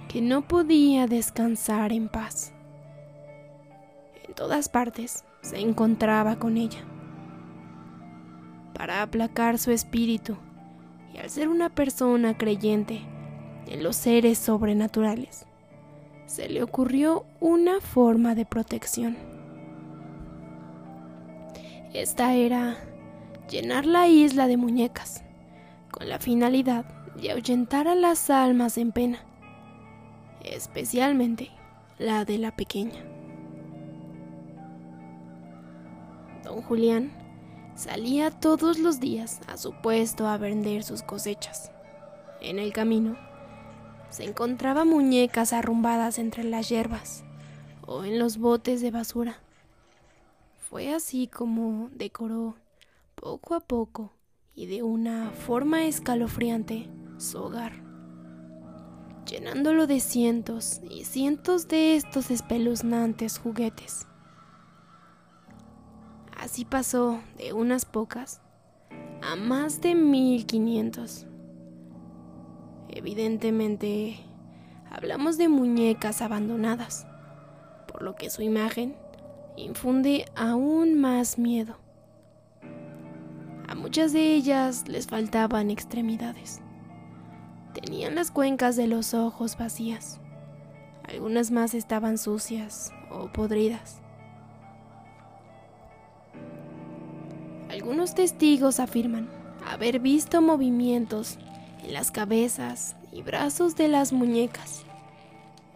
que 0.09 0.21
no 0.21 0.45
podía 0.45 1.07
descansar 1.07 1.93
en 1.93 2.09
paz. 2.09 2.51
En 4.27 4.33
todas 4.33 4.67
partes 4.67 5.23
se 5.41 5.59
encontraba 5.59 6.35
con 6.35 6.57
ella. 6.57 6.83
Para 8.73 9.03
aplacar 9.03 9.57
su 9.57 9.71
espíritu, 9.71 10.35
y 11.13 11.19
al 11.19 11.29
ser 11.29 11.47
una 11.47 11.69
persona 11.69 12.37
creyente 12.37 13.01
en 13.67 13.83
los 13.83 13.95
seres 13.95 14.37
sobrenaturales, 14.37 15.45
se 16.25 16.49
le 16.49 16.63
ocurrió 16.63 17.25
una 17.39 17.79
forma 17.79 18.35
de 18.35 18.45
protección. 18.45 19.15
Esta 21.93 22.33
era 22.33 22.77
llenar 23.49 23.85
la 23.85 24.07
isla 24.07 24.47
de 24.47 24.57
muñecas, 24.57 25.23
con 25.91 26.09
la 26.09 26.17
finalidad 26.17 26.85
de 27.15 27.31
ahuyentar 27.31 27.87
a 27.87 27.93
las 27.93 28.31
almas 28.31 28.79
en 28.79 28.91
pena, 28.91 29.19
especialmente 30.43 31.51
la 31.99 32.25
de 32.25 32.39
la 32.39 32.55
pequeña. 32.55 33.03
Don 36.43 36.61
Julián 36.63 37.22
Salía 37.75 38.29
todos 38.29 38.77
los 38.77 38.99
días 38.99 39.41
a 39.47 39.57
su 39.57 39.73
puesto 39.73 40.27
a 40.27 40.37
vender 40.37 40.83
sus 40.83 41.01
cosechas. 41.01 41.71
En 42.39 42.59
el 42.59 42.71
camino 42.71 43.17
se 44.09 44.25
encontraba 44.25 44.85
muñecas 44.85 45.53
arrumbadas 45.53 46.19
entre 46.19 46.43
las 46.43 46.69
hierbas 46.69 47.23
o 47.87 48.03
en 48.03 48.19
los 48.19 48.37
botes 48.37 48.81
de 48.81 48.91
basura. 48.91 49.39
Fue 50.69 50.93
así 50.93 51.27
como 51.27 51.89
decoró 51.93 52.55
poco 53.15 53.55
a 53.55 53.59
poco 53.59 54.11
y 54.53 54.67
de 54.67 54.83
una 54.83 55.31
forma 55.31 55.85
escalofriante 55.85 56.89
su 57.17 57.39
hogar, 57.39 57.73
llenándolo 59.25 59.87
de 59.87 59.99
cientos 59.99 60.79
y 60.91 61.05
cientos 61.05 61.67
de 61.67 61.95
estos 61.95 62.29
espeluznantes 62.29 63.39
juguetes. 63.39 64.05
Así 66.37 66.65
pasó 66.65 67.21
de 67.37 67.53
unas 67.53 67.85
pocas 67.85 68.41
a 69.21 69.35
más 69.35 69.81
de 69.81 69.95
1500. 69.95 71.25
Evidentemente, 72.89 74.19
hablamos 74.91 75.37
de 75.37 75.47
muñecas 75.47 76.21
abandonadas, 76.21 77.07
por 77.87 78.03
lo 78.03 78.15
que 78.15 78.29
su 78.29 78.41
imagen 78.41 78.95
infunde 79.55 80.25
aún 80.35 80.99
más 80.99 81.39
miedo. 81.39 81.77
A 83.67 83.75
muchas 83.75 84.13
de 84.13 84.35
ellas 84.35 84.87
les 84.87 85.07
faltaban 85.07 85.71
extremidades. 85.71 86.61
Tenían 87.73 88.13
las 88.13 88.29
cuencas 88.29 88.75
de 88.75 88.85
los 88.85 89.15
ojos 89.15 89.57
vacías. 89.57 90.19
Algunas 91.03 91.49
más 91.49 91.73
estaban 91.73 92.19
sucias 92.19 92.91
o 93.09 93.31
podridas. 93.31 94.02
Algunos 97.83 98.15
testigos 98.15 98.79
afirman 98.79 99.27
haber 99.69 99.99
visto 99.99 100.41
movimientos 100.41 101.37
en 101.83 101.91
las 101.91 102.11
cabezas 102.11 102.95
y 103.11 103.23
brazos 103.23 103.75
de 103.75 103.89
las 103.89 104.13
muñecas 104.13 104.85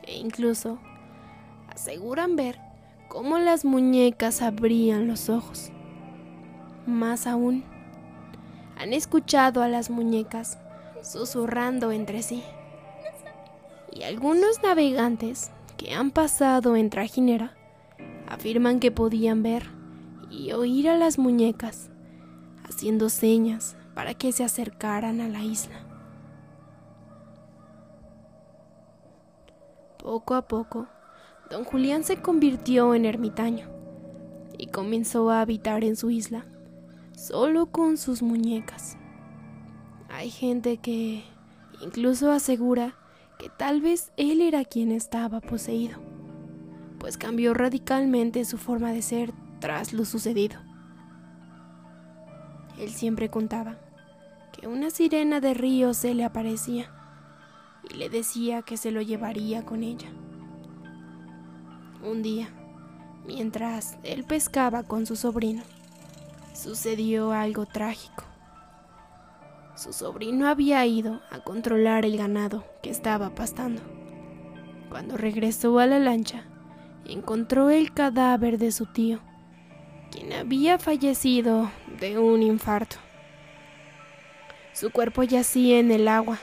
e 0.03 0.15
incluso 0.15 0.79
aseguran 1.67 2.37
ver 2.37 2.61
cómo 3.09 3.39
las 3.39 3.65
muñecas 3.65 4.41
abrían 4.41 5.05
los 5.05 5.27
ojos. 5.27 5.73
Más 6.85 7.27
aún, 7.27 7.65
han 8.77 8.93
escuchado 8.93 9.61
a 9.61 9.67
las 9.67 9.89
muñecas 9.89 10.59
susurrando 11.03 11.91
entre 11.91 12.23
sí. 12.23 12.41
Y 13.91 14.03
algunos 14.03 14.63
navegantes 14.63 15.51
que 15.75 15.93
han 15.93 16.11
pasado 16.11 16.77
en 16.77 16.89
trajinera 16.89 17.51
afirman 18.29 18.79
que 18.79 18.91
podían 18.91 19.43
ver 19.43 19.63
y 20.31 20.53
oír 20.53 20.87
a 20.87 20.95
las 20.95 21.19
muñecas 21.19 21.89
haciendo 22.77 23.10
señas 23.10 23.75
para 23.96 24.13
que 24.13 24.31
se 24.31 24.43
acercaran 24.43 25.19
a 25.19 25.27
la 25.27 25.43
isla. 25.43 25.79
Poco 29.98 30.36
a 30.36 30.48
poco, 30.48 30.88
don 31.50 31.63
Julián 31.63 32.03
se 32.03 32.22
convirtió 32.22 32.93
en 32.93 33.05
ermitaño 33.05 33.67
y 34.60 34.67
comenzó 34.67 35.31
a 35.31 35.41
habitar 35.41 35.84
en 35.84 35.96
su 35.96 36.12
isla, 36.12 36.46
solo 37.13 37.72
con 37.72 37.98
sus 37.98 38.22
muñecas. 38.22 38.96
Hay 40.10 40.29
gente 40.29 40.77
que 40.77 41.24
incluso 41.81 42.31
asegura 42.31 42.93
que 43.39 43.50
tal 43.50 43.81
vez 43.81 44.12
él 44.17 44.39
era 44.39 44.63
quien 44.63 44.91
estaba 44.91 45.41
poseído, 45.41 45.98
pues 47.00 47.17
cambió 47.17 47.55
radicalmente 47.55 48.46
su 48.46 48.60
forma 48.60 48.91
de 48.91 49.01
ser 49.01 49.34
tras 49.60 49.93
lo 49.93 50.05
sucedido. 50.05 50.66
Él 52.77 52.89
siempre 52.91 53.29
contaba 53.29 53.77
que 54.51 54.67
una 54.67 54.89
sirena 54.89 55.39
de 55.39 55.53
río 55.53 55.93
se 55.93 56.13
le 56.13 56.24
aparecía 56.24 56.91
y 57.89 57.95
le 57.95 58.10
decía 58.10 58.62
que 58.62 58.78
se 58.78 58.91
lo 58.91 59.01
llevaría 59.01 59.65
con 59.65 59.84
ella. 59.84 60.10
Un 62.04 62.21
día, 62.21 62.49
mientras 63.25 63.97
él 64.04 64.23
pescaba 64.23 64.84
con 64.84 65.06
su 65.06 65.15
sobrino, 65.15 65.63
sucedió 66.54 67.32
algo 67.32 67.65
trágico. 67.65 68.23
Su 69.75 69.93
sobrino 69.93 70.47
había 70.47 70.86
ido 70.86 71.21
a 71.30 71.39
controlar 71.43 72.06
el 72.06 72.17
ganado 72.17 72.63
que 72.82 72.89
estaba 72.89 73.36
pastando. 73.36 73.82
Cuando 74.89 75.17
regresó 75.17 75.78
a 75.80 75.86
la 75.86 75.99
lancha, 75.99 76.45
encontró 77.06 77.69
el 77.69 77.93
cadáver 77.93 78.58
de 78.58 78.71
su 78.71 78.86
tío, 78.88 79.19
quien 80.12 80.34
había 80.34 80.78
fallecido 80.78 81.72
de 82.00 82.17
un 82.17 82.41
infarto. 82.43 82.98
Su 84.74 84.91
cuerpo 84.91 85.24
yacía 85.24 85.80
en 85.80 85.91
el 85.91 86.08
agua, 86.08 86.38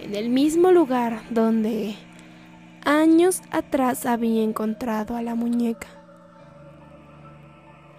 en 0.00 0.14
el 0.14 0.28
mismo 0.28 0.70
lugar 0.70 1.22
donde 1.30 1.96
años 2.84 3.42
atrás 3.50 4.06
había 4.06 4.42
encontrado 4.42 5.16
a 5.16 5.22
la 5.22 5.34
muñeca. 5.34 5.88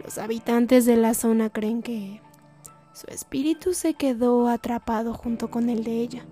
Los 0.03 0.17
habitantes 0.17 0.85
de 0.85 0.97
la 0.97 1.13
zona 1.13 1.49
creen 1.49 1.81
que 1.81 2.21
su 2.93 3.07
espíritu 3.07 3.73
se 3.73 3.95
quedó 3.95 4.47
atrapado 4.47 5.13
junto 5.13 5.49
con 5.49 5.69
el 5.69 5.83
de 5.83 5.99
ella, 5.99 6.25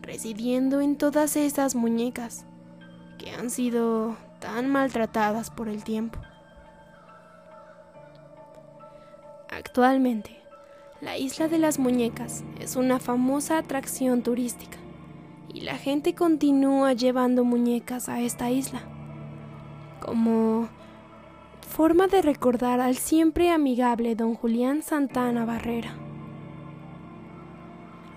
residiendo 0.00 0.80
en 0.80 0.96
todas 0.96 1.36
esas 1.36 1.74
muñecas 1.74 2.46
que 3.18 3.32
han 3.32 3.50
sido 3.50 4.16
tan 4.38 4.70
maltratadas 4.70 5.50
por 5.50 5.68
el 5.68 5.84
tiempo. 5.84 6.18
Actualmente, 9.66 10.30
la 11.00 11.18
isla 11.18 11.48
de 11.48 11.58
las 11.58 11.80
muñecas 11.80 12.44
es 12.60 12.76
una 12.76 13.00
famosa 13.00 13.58
atracción 13.58 14.22
turística 14.22 14.78
y 15.52 15.62
la 15.62 15.76
gente 15.76 16.14
continúa 16.14 16.92
llevando 16.92 17.42
muñecas 17.42 18.08
a 18.08 18.20
esta 18.20 18.48
isla 18.48 18.82
como 20.00 20.68
forma 21.68 22.06
de 22.06 22.22
recordar 22.22 22.80
al 22.80 22.94
siempre 22.94 23.50
amigable 23.50 24.14
don 24.14 24.36
Julián 24.36 24.82
Santana 24.82 25.44
Barrera. 25.44 25.96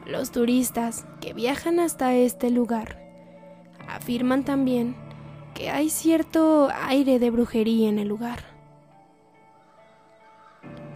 Los 0.06 0.30
turistas 0.30 1.08
que 1.20 1.34
viajan 1.34 1.80
hasta 1.80 2.14
este 2.14 2.52
lugar 2.52 3.02
afirman 3.88 4.46
también 4.46 4.96
que 5.56 5.72
hay 5.72 5.90
cierto 5.90 6.70
aire 6.86 7.18
de 7.18 7.32
brujería 7.32 7.90
en 7.90 7.98
el 7.98 8.08
lugar. 8.08 8.49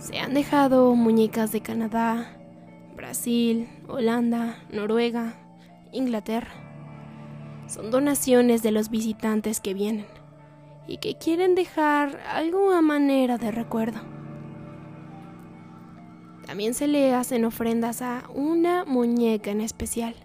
Se 0.03 0.19
han 0.19 0.33
dejado 0.33 0.93
muñecas 0.95 1.53
de 1.53 1.61
Canadá, 1.61 2.35
Brasil, 2.93 3.69
Holanda, 3.87 4.57
Noruega, 4.69 5.35
Inglaterra. 5.93 6.51
Son 7.67 7.89
donaciones 7.89 8.61
de 8.63 8.71
los 8.71 8.89
visitantes 8.89 9.61
que 9.61 9.73
vienen 9.73 10.05
y 10.87 10.97
que 10.97 11.15
quieren 11.15 11.55
dejar 11.55 12.19
algo 12.27 12.73
a 12.73 12.81
manera 12.81 13.37
de 13.37 13.51
recuerdo. 13.51 14.01
También 16.45 16.73
se 16.73 16.89
le 16.89 17.13
hacen 17.13 17.45
ofrendas 17.45 18.01
a 18.01 18.23
una 18.35 18.83
muñeca 18.83 19.51
en 19.51 19.61
especial, 19.61 20.15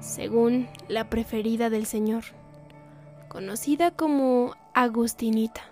según 0.00 0.66
la 0.88 1.08
preferida 1.08 1.70
del 1.70 1.86
Señor, 1.86 2.24
conocida 3.28 3.92
como 3.92 4.56
Agustinita 4.74 5.62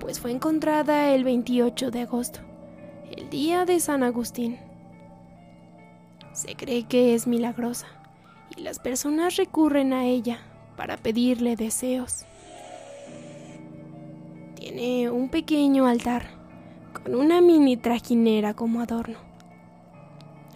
pues 0.00 0.20
fue 0.20 0.30
encontrada 0.30 1.14
el 1.14 1.24
28 1.24 1.90
de 1.90 2.02
agosto, 2.02 2.40
el 3.10 3.28
día 3.30 3.64
de 3.64 3.80
San 3.80 4.02
Agustín. 4.02 4.58
Se 6.32 6.54
cree 6.54 6.84
que 6.84 7.14
es 7.14 7.26
milagrosa 7.26 7.86
y 8.56 8.62
las 8.62 8.78
personas 8.78 9.36
recurren 9.36 9.92
a 9.92 10.04
ella 10.04 10.40
para 10.76 10.96
pedirle 10.96 11.56
deseos. 11.56 12.24
Tiene 14.54 15.10
un 15.10 15.28
pequeño 15.28 15.86
altar 15.86 16.30
con 16.92 17.14
una 17.14 17.40
mini 17.40 17.76
trajinera 17.76 18.54
como 18.54 18.80
adorno. 18.80 19.18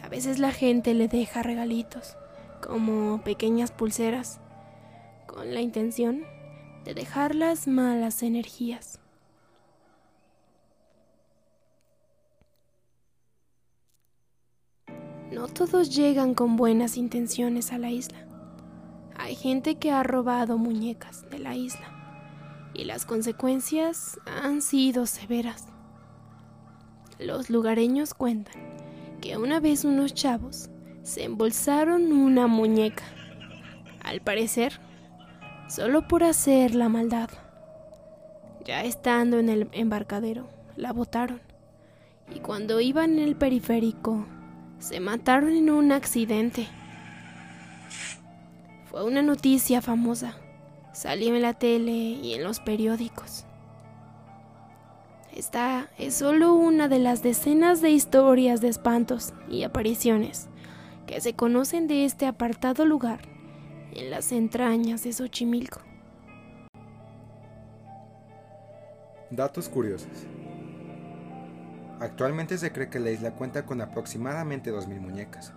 A 0.03 0.09
veces 0.09 0.39
la 0.39 0.53
gente 0.53 0.95
le 0.95 1.09
deja 1.09 1.43
regalitos, 1.43 2.17
como 2.61 3.23
pequeñas 3.23 3.71
pulseras, 3.71 4.41
con 5.27 5.53
la 5.55 5.61
intención 5.61 6.25
de 6.85 6.95
dejar 6.95 7.35
las 7.35 7.67
malas 7.67 8.23
energías. 8.23 9.02
No 15.33 15.49
todos 15.49 15.89
llegan 15.89 16.35
con 16.35 16.57
buenas 16.57 16.99
intenciones 16.99 17.73
a 17.73 17.79
la 17.79 17.91
isla. 17.91 18.19
Hay 19.17 19.35
gente 19.35 19.77
que 19.77 19.91
ha 19.91 20.03
robado 20.03 20.59
muñecas 20.59 21.29
de 21.31 21.39
la 21.39 21.57
isla 21.57 22.71
y 22.75 22.85
las 22.85 23.07
consecuencias 23.07 24.21
han 24.27 24.61
sido 24.61 25.07
severas. 25.07 25.69
Los 27.19 27.49
lugareños 27.49 28.13
cuentan 28.13 28.61
que 29.23 29.39
una 29.39 29.59
vez 29.59 29.87
unos 29.87 30.13
chavos 30.13 30.69
se 31.03 31.25
embolsaron 31.25 32.13
una 32.13 32.47
muñeca, 32.47 33.05
al 34.05 34.21
parecer, 34.21 34.81
solo 35.67 36.07
por 36.09 36.25
hacer 36.25 36.75
la 36.75 36.91
maldad. 36.91 37.31
Ya 38.67 38.85
estando 38.85 39.39
en 39.39 39.49
el 39.49 39.69
embarcadero, 39.73 40.51
la 40.77 40.93
botaron 40.93 41.41
y 42.35 42.41
cuando 42.41 42.81
iban 42.81 43.13
en 43.13 43.21
el 43.21 43.37
periférico 43.37 44.27
se 44.83 45.01
mataron 45.01 45.51
en 45.51 45.71
un 45.71 45.93
accidente. 45.93 46.67
Fue 48.91 49.05
una 49.05 49.23
noticia 49.23 49.81
famosa 49.81 50.37
Salió 50.93 51.35
en 51.35 51.41
la 51.41 51.55
tele 51.55 51.93
y 51.93 52.35
en 52.35 52.45
los 52.45 52.61
periódicos. 52.61 53.47
Esta 55.35 55.89
es 55.97 56.15
solo 56.15 56.53
una 56.53 56.87
de 56.89 56.99
las 56.99 57.23
decenas 57.23 57.81
de 57.81 57.91
historias 57.91 58.61
de 58.61 58.69
espantos 58.69 59.33
y 59.49 59.63
apariciones 59.63 60.49
que 61.07 61.23
se 61.23 61.33
conocen 61.33 61.89
de 61.89 62.05
este 62.05 62.27
apartado 62.27 62.85
lugar 62.85 63.23
en 63.95 64.11
las 64.11 64.33
entrañas 64.33 65.03
de 65.05 65.15
Xochimilco. 65.15 65.81
Datos 69.31 69.71
curiosos. 69.71 70.27
Actualmente 72.03 72.59
se 72.59 72.73
cree 72.73 72.91
que 72.91 72.99
la 72.99 73.13
isla 73.13 73.31
cuenta 73.37 73.65
con 73.65 73.81
aproximadamente 73.81 74.73
2.000 74.73 74.99
muñecas. 74.99 75.53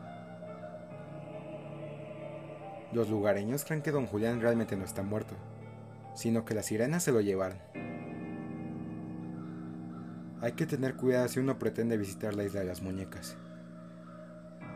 Los 2.94 3.10
lugareños 3.10 3.66
creen 3.66 3.82
que 3.82 3.90
don 3.90 4.06
Julián 4.06 4.40
realmente 4.40 4.76
no 4.76 4.86
está 4.86 5.02
muerto, 5.02 5.34
sino 6.14 6.46
que 6.46 6.54
las 6.54 6.68
sirenas 6.68 7.02
se 7.02 7.12
lo 7.12 7.20
llevaron. 7.20 7.58
Hay 10.40 10.52
que 10.52 10.68
tener 10.68 10.96
cuidado 10.96 11.28
si 11.30 11.40
uno 11.40 11.58
pretende 11.58 11.98
visitar 11.98 12.36
la 12.36 12.44
isla 12.44 12.60
de 12.60 12.68
las 12.68 12.84
muñecas, 12.84 13.36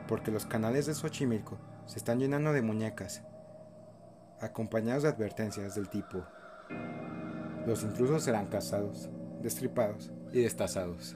porque 0.08 0.32
los 0.32 0.48
canales 0.48 0.88
de 0.88 0.96
Xochimilco 0.96 1.60
se 1.86 2.00
están 2.00 2.18
llenando 2.18 2.52
de 2.52 2.64
muñecas, 2.64 3.22
acompañados 4.42 5.04
de 5.04 5.10
advertencias 5.10 5.76
del 5.76 5.88
tipo, 5.88 6.26
los 7.68 7.84
intrusos 7.84 8.24
serán 8.24 8.48
cazados, 8.48 9.08
destripados 9.44 10.12
y 10.34 10.42
destazados. 10.42 11.16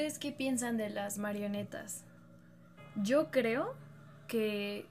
¿Ustedes 0.00 0.18
qué 0.18 0.32
piensan 0.32 0.78
de 0.78 0.88
las 0.88 1.18
marionetas? 1.18 2.04
Yo 2.96 3.30
creo 3.30 3.74
que, 4.28 4.86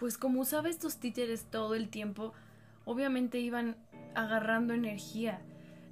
pues 0.00 0.18
como 0.18 0.40
usaba 0.40 0.68
estos 0.68 0.96
títeres 0.96 1.44
todo 1.44 1.76
el 1.76 1.88
tiempo, 1.90 2.32
obviamente 2.84 3.38
iban 3.38 3.76
agarrando 4.16 4.74
energía. 4.74 5.42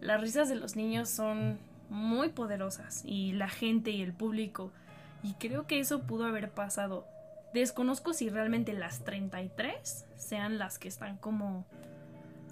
Las 0.01 0.21
risas 0.21 0.49
de 0.49 0.57
los 0.57 0.75
niños 0.75 1.09
son 1.11 1.61
muy 1.91 2.31
poderosas 2.31 3.05
y 3.05 3.35
la 3.35 3.49
gente 3.49 3.93
y 3.93 4.03
el 4.03 4.13
público. 4.13 4.73
Y 5.23 5.35
creo 5.35 5.69
que 5.69 5.79
eso 5.79 6.03
pudo 6.03 6.25
haber 6.25 6.51
pasado. 6.51 7.07
Desconozco 7.53 8.15
si 8.15 8.31
realmente 8.31 8.73
las 8.73 9.05
33 9.05 10.07
sean 10.17 10.59
las 10.59 10.81
que 10.81 10.89
están 10.89 11.19
como... 11.19 11.65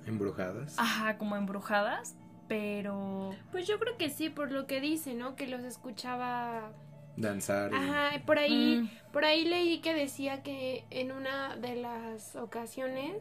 ¿Embrujadas? 0.07 0.79
Ajá, 0.79 1.19
como 1.19 1.35
embrujadas, 1.35 2.15
pero... 2.49 3.35
Pues 3.51 3.67
yo 3.67 3.79
creo 3.79 3.97
que 3.97 4.11
sí, 4.11 4.29
por 4.31 4.51
lo 4.53 4.67
que 4.67 4.81
dice, 4.81 5.15
¿no? 5.15 5.37
Que 5.37 5.47
los 5.47 5.63
escuchaba 5.63 6.71
Danzar. 7.17 7.73
y- 7.73 7.77
Ajá, 7.77 8.11
por 8.27 8.39
ahí, 8.39 8.79
Mm. 8.83 9.13
por 9.13 9.25
ahí 9.25 9.45
leí 9.45 9.79
que 9.81 9.95
decía 9.95 10.43
que 10.43 10.85
en 10.91 11.13
una 11.13 11.57
de 11.57 11.77
las 11.77 12.37
ocasiones, 12.37 13.15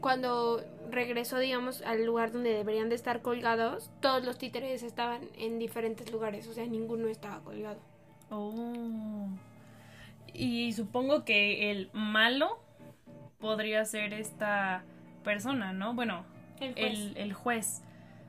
cuando 0.00 0.62
regresó, 0.90 1.38
digamos, 1.38 1.82
al 1.82 2.04
lugar 2.04 2.32
donde 2.32 2.50
deberían 2.52 2.88
de 2.88 2.94
estar 2.94 3.20
colgados, 3.22 3.90
todos 4.00 4.24
los 4.24 4.38
títeres 4.38 4.82
estaban 4.82 5.22
en 5.36 5.58
diferentes 5.58 6.10
lugares, 6.12 6.46
o 6.48 6.52
sea, 6.54 6.66
ninguno 6.66 7.08
estaba 7.08 7.40
colgado. 7.40 7.78
Oh. 8.30 9.28
Y 10.32 10.72
supongo 10.72 11.24
que 11.24 11.70
el 11.70 11.90
malo 11.92 12.58
podría 13.38 13.84
ser 13.84 14.12
esta 14.14 14.84
persona, 15.24 15.72
¿no? 15.72 15.94
Bueno, 15.94 16.24
el, 16.60 17.16
el 17.16 17.32
juez. 17.32 17.82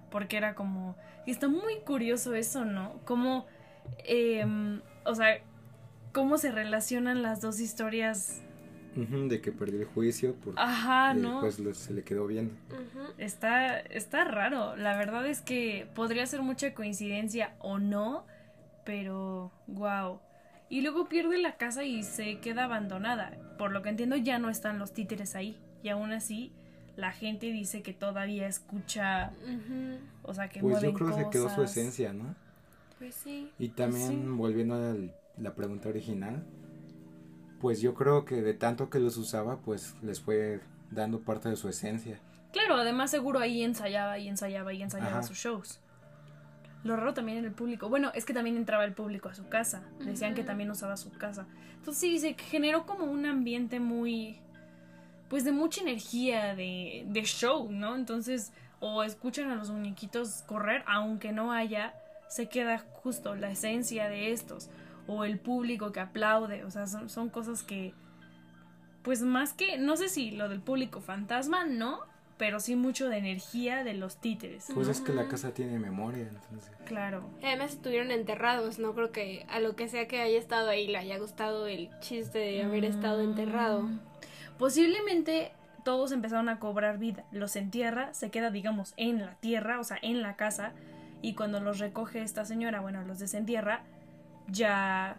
Porque 0.10 0.38
era 0.38 0.56
como. 0.56 0.96
Y 1.26 1.32
está 1.32 1.48
muy 1.48 1.80
curioso 1.80 2.34
eso, 2.36 2.66
¿no? 2.66 3.00
Cómo. 3.06 3.46
em, 4.06 4.82
o 5.06 5.16
sea, 5.16 5.40
cómo 6.12 6.38
se 6.38 6.52
relacionan 6.52 7.22
las 7.22 7.42
dos 7.42 7.60
historias. 7.60 8.42
De 8.96 9.40
que 9.40 9.52
perdió 9.54 9.80
el 9.80 9.86
juicio 9.86 10.36
porque 10.44 10.60
Ajá, 10.60 11.14
¿no? 11.14 11.50
se 11.52 11.94
le 11.94 12.04
quedó 12.04 12.28
viendo. 12.28 12.54
Está, 13.18 13.80
está 13.80 14.26
raro. 14.26 14.76
La 14.76 14.98
verdad 14.98 15.26
es 15.26 15.42
que 15.42 15.88
podría 15.96 16.26
ser 16.26 16.42
mucha 16.42 16.74
coincidencia 16.74 17.54
o 17.60 17.80
no, 17.80 18.26
pero 18.84 19.52
wow. 19.68 20.20
Y 20.70 20.82
luego 20.82 21.08
pierde 21.08 21.38
la 21.38 21.56
casa 21.56 21.84
y 21.84 22.04
se 22.04 22.40
queda 22.40 22.66
abandonada. 22.66 23.38
Por 23.58 23.72
lo 23.72 23.84
que 23.84 23.90
entiendo 23.90 24.18
ya 24.18 24.38
no 24.38 24.50
están 24.50 24.80
los 24.80 24.92
títeres 24.92 25.36
ahí. 25.36 25.58
Y 25.82 25.90
aún 25.90 26.12
así 26.12 26.52
la 27.00 27.12
gente 27.12 27.48
dice 27.48 27.82
que 27.82 27.94
todavía 27.94 28.48
escucha, 28.48 29.32
o 30.24 30.34
sea, 30.34 30.50
que 30.50 30.60
Pues 30.60 30.82
yo 30.82 30.94
creo 30.94 31.08
que 31.16 31.24
se 31.24 31.30
quedó 31.30 31.50
su 31.50 31.64
esencia, 31.64 32.14
¿no? 32.14 32.36
Pues 32.98 33.16
sí. 33.16 33.50
Y 33.58 33.70
también 33.70 34.10
sí. 34.10 34.28
volviendo 34.28 34.76
a 34.76 34.96
la 35.42 35.56
pregunta 35.56 35.90
original, 35.90 36.44
pues 37.62 37.80
yo 37.82 37.94
creo 37.94 38.26
que 38.26 38.42
de 38.42 38.54
tanto 38.54 38.90
que 38.90 39.00
los 39.00 39.18
usaba, 39.18 39.58
pues 39.60 39.96
les 40.02 40.20
fue 40.20 40.60
dando 40.92 41.22
parte 41.22 41.50
de 41.50 41.56
su 41.56 41.70
esencia. 41.70 42.20
Claro, 42.52 42.76
además 42.76 43.12
seguro 43.12 43.40
ahí 43.40 43.64
ensayaba 43.64 44.18
y 44.18 44.28
ensayaba 44.28 44.74
y 44.74 44.82
ensayaba 44.82 45.20
Ajá. 45.20 45.24
sus 45.24 45.38
shows. 45.38 45.80
Lo 46.84 46.96
raro 46.96 47.14
también 47.14 47.38
en 47.38 47.46
el 47.46 47.52
público. 47.52 47.90
Bueno, 47.90 48.12
es 48.14 48.26
que 48.26 48.34
también 48.34 48.58
entraba 48.58 48.86
el 48.86 48.94
público 48.94 49.30
a 49.30 49.34
su 49.34 49.48
casa. 49.50 49.84
Decían 50.00 50.34
que 50.34 50.44
también 50.44 50.72
usaba 50.72 50.96
su 50.98 51.12
casa. 51.12 51.46
Entonces 51.76 52.00
sí, 52.00 52.20
se 52.20 52.34
generó 52.36 52.86
como 52.86 53.06
un 53.06 53.26
ambiente 53.26 53.80
muy... 53.80 54.40
Pues 55.30 55.44
de 55.44 55.52
mucha 55.52 55.82
energía, 55.82 56.56
de, 56.56 57.06
de 57.08 57.24
show, 57.24 57.72
¿no? 57.72 57.96
Entonces, 57.96 58.52
o 58.80 59.04
escuchan 59.04 59.52
a 59.52 59.56
los 59.56 59.70
muñequitos 59.70 60.44
correr, 60.48 60.84
aunque 60.88 61.32
no 61.32 61.52
haya, 61.52 61.94
se 62.28 62.48
queda 62.48 62.80
justo 63.04 63.36
la 63.36 63.52
esencia 63.52 64.10
de 64.10 64.32
estos. 64.32 64.70
O 65.08 65.24
el 65.24 65.40
público 65.40 65.92
que 65.92 66.00
aplaude. 66.00 66.64
O 66.64 66.72
sea, 66.72 66.88
son, 66.88 67.10
son 67.10 67.30
cosas 67.30 67.64
que... 67.64 67.94
Pues 69.04 69.22
más 69.22 69.54
que... 69.54 69.78
No 69.78 69.98
sé 69.98 70.10
si 70.10 70.32
lo 70.32 70.50
del 70.50 70.62
público 70.62 71.02
fantasma, 71.02 71.66
no. 71.66 72.02
Pero 72.38 72.60
sí 72.60 72.76
mucho 72.76 73.10
de 73.10 73.18
energía 73.18 73.84
de 73.84 73.96
los 73.96 74.22
títeres. 74.22 74.68
Pues 74.74 74.88
es 74.88 75.02
que 75.02 75.12
la 75.12 75.28
casa 75.28 75.54
tiene 75.54 75.78
memoria, 75.78 76.28
entonces. 76.30 76.72
Claro. 76.86 77.30
Además 77.44 77.74
estuvieron 77.74 78.12
enterrados, 78.12 78.80
no 78.80 78.96
creo 78.96 79.12
que 79.12 79.46
a 79.50 79.60
lo 79.60 79.76
que 79.76 79.90
sea 79.90 80.08
que 80.08 80.22
haya 80.22 80.40
estado 80.40 80.70
ahí 80.70 80.88
le 80.88 81.00
haya 81.00 81.18
gustado 81.18 81.68
el 81.68 81.90
chiste 82.00 82.40
de 82.40 82.64
haber 82.64 82.86
estado 82.86 83.22
enterrado. 83.22 83.90
Posiblemente 84.60 85.54
todos 85.84 86.12
empezaron 86.12 86.50
a 86.50 86.60
cobrar 86.60 87.00
vida. 87.00 87.24
Los 87.32 87.56
entierra, 87.56 88.14
se 88.14 88.30
queda, 88.30 88.52
digamos, 88.52 88.94
en 88.98 89.20
la 89.20 89.36
tierra, 89.36 89.80
o 89.80 89.84
sea, 89.84 89.98
en 90.02 90.22
la 90.22 90.36
casa. 90.36 90.74
Y 91.22 91.34
cuando 91.34 91.62
los 91.62 91.80
recoge 91.80 92.22
esta 92.22 92.46
señora, 92.46 92.82
bueno, 92.82 93.02
los 93.04 93.20
desentierra, 93.20 93.84
ya. 94.48 95.18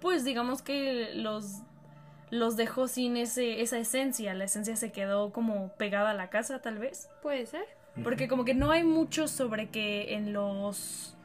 Pues 0.00 0.24
digamos 0.24 0.60
que 0.60 1.12
los. 1.14 1.62
Los 2.30 2.56
dejó 2.56 2.88
sin 2.88 3.16
ese, 3.16 3.60
esa 3.60 3.78
esencia. 3.78 4.34
La 4.34 4.44
esencia 4.44 4.74
se 4.74 4.90
quedó 4.90 5.30
como 5.32 5.68
pegada 5.76 6.10
a 6.10 6.14
la 6.14 6.30
casa, 6.30 6.60
tal 6.60 6.78
vez. 6.78 7.08
Puede 7.22 7.46
ser. 7.46 7.64
Porque 8.02 8.26
como 8.26 8.44
que 8.44 8.54
no 8.54 8.72
hay 8.72 8.82
mucho 8.82 9.28
sobre 9.28 9.68
que 9.68 10.14
en 10.14 10.32
los 10.32 11.16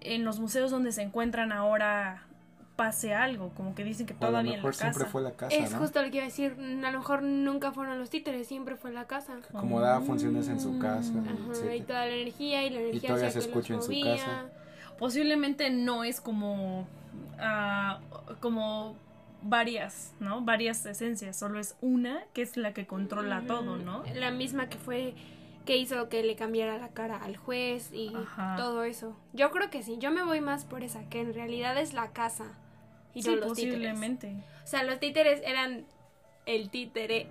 en 0.00 0.24
los 0.24 0.40
museos 0.40 0.70
donde 0.70 0.92
se 0.92 1.02
encuentran 1.02 1.52
ahora 1.52 2.26
pase 2.76 3.14
algo, 3.14 3.50
como 3.50 3.74
que 3.74 3.84
dicen 3.84 4.06
que 4.06 4.14
O 4.14 4.16
a 4.16 4.20
lo 4.20 4.26
todavía 4.28 4.52
en 4.52 4.56
la 4.56 4.62
mejor 4.62 4.74
siempre 4.74 5.00
casa. 5.00 5.10
fue 5.12 5.22
la 5.22 5.32
casa, 5.32 5.54
es 5.56 5.70
¿no? 5.70 5.78
justo 5.78 6.02
lo 6.02 6.10
que 6.10 6.16
iba 6.16 6.24
a 6.24 6.28
decir. 6.28 6.56
A 6.84 6.90
lo 6.90 6.98
mejor 6.98 7.22
nunca 7.22 7.72
fueron 7.72 7.98
los 7.98 8.10
títeres, 8.10 8.46
siempre 8.48 8.76
fue 8.76 8.92
la 8.92 9.06
casa. 9.06 9.36
Que 9.46 9.52
como 9.52 9.80
daba 9.80 10.00
funciones 10.00 10.48
en 10.48 10.60
su 10.60 10.78
casa, 10.78 11.12
Mm. 11.12 11.50
Ajá, 11.52 11.74
y 11.74 11.80
toda 11.82 12.06
la 12.06 12.12
energía 12.12 12.64
y 12.66 12.70
la 12.70 12.80
energía 12.80 13.08
todavía 13.08 13.28
hacía 13.28 13.40
se 13.40 13.48
escucha 13.48 13.74
en 13.74 13.82
su 13.82 13.92
casa. 14.02 14.46
Posiblemente 14.98 15.70
no 15.70 16.04
es 16.04 16.20
como 16.20 16.86
ah, 17.38 18.00
como 18.40 18.96
varias, 19.42 20.12
¿no? 20.20 20.40
Varias 20.40 20.84
esencias, 20.86 21.36
solo 21.36 21.60
es 21.60 21.76
una 21.80 22.22
que 22.32 22.42
es 22.42 22.56
la 22.56 22.72
que 22.72 22.86
controla 22.86 23.42
todo, 23.46 23.76
¿no? 23.76 24.02
La 24.14 24.30
misma 24.30 24.68
que 24.68 24.78
fue 24.78 25.14
que 25.66 25.76
hizo 25.78 26.08
que 26.10 26.22
le 26.22 26.36
cambiara 26.36 26.76
la 26.78 26.88
cara 26.88 27.16
al 27.22 27.36
juez 27.36 27.90
y 27.92 28.12
Ajá. 28.14 28.56
todo 28.56 28.84
eso. 28.84 29.16
Yo 29.32 29.50
creo 29.50 29.70
que 29.70 29.82
sí, 29.82 29.96
yo 29.98 30.10
me 30.10 30.22
voy 30.22 30.40
más 30.42 30.64
por 30.64 30.82
esa, 30.82 31.08
que 31.08 31.20
en 31.20 31.32
realidad 31.34 31.78
es 31.78 31.94
la 31.94 32.08
casa 32.12 32.44
y 33.14 33.22
sí, 33.22 33.30
no 33.30 33.36
los 33.36 33.54
títeres. 33.54 33.74
posiblemente. 33.78 34.34
O 34.64 34.66
sea, 34.66 34.82
los 34.84 34.98
títeres 35.00 35.40
eran 35.44 35.86
el 36.46 36.68
títere. 36.68 37.26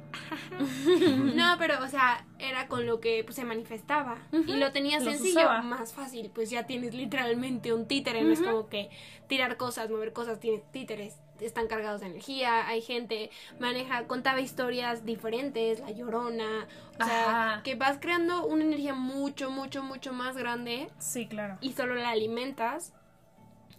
no, 1.35 1.55
pero, 1.59 1.83
o 1.83 1.87
sea, 1.87 2.25
era 2.39 2.67
con 2.67 2.85
lo 2.85 2.99
que 2.99 3.23
pues, 3.23 3.35
se 3.35 3.43
manifestaba. 3.45 4.17
Y 4.31 4.55
lo 4.55 4.71
tenía 4.71 4.99
sencillo, 4.99 5.41
usaba. 5.41 5.61
más 5.61 5.93
fácil. 5.93 6.31
Pues 6.33 6.49
ya 6.49 6.65
tienes 6.65 6.93
literalmente 6.93 7.73
un 7.73 7.87
títere. 7.87 8.23
No 8.23 8.33
es 8.33 8.41
como 8.41 8.67
que 8.69 8.89
tirar 9.27 9.57
cosas, 9.57 9.89
mover 9.89 10.13
cosas, 10.13 10.39
tienes 10.39 10.63
títeres. 10.71 11.17
Están 11.39 11.67
cargados 11.67 12.01
de 12.01 12.07
energía, 12.07 12.67
hay 12.67 12.81
gente, 12.81 13.29
maneja, 13.59 14.07
contaba 14.07 14.39
historias 14.39 15.03
diferentes, 15.03 15.79
la 15.81 15.91
llorona. 15.91 16.67
O 16.99 17.03
sea, 17.03 17.51
Ajá. 17.55 17.63
que 17.63 17.75
vas 17.75 17.97
creando 17.99 18.45
una 18.45 18.63
energía 18.63 18.93
mucho, 18.93 19.49
mucho, 19.51 19.83
mucho 19.83 20.13
más 20.13 20.37
grande 20.37 20.89
Sí, 20.99 21.27
claro. 21.27 21.57
y 21.59 21.73
solo 21.73 21.95
la 21.95 22.11
alimentas 22.11 22.93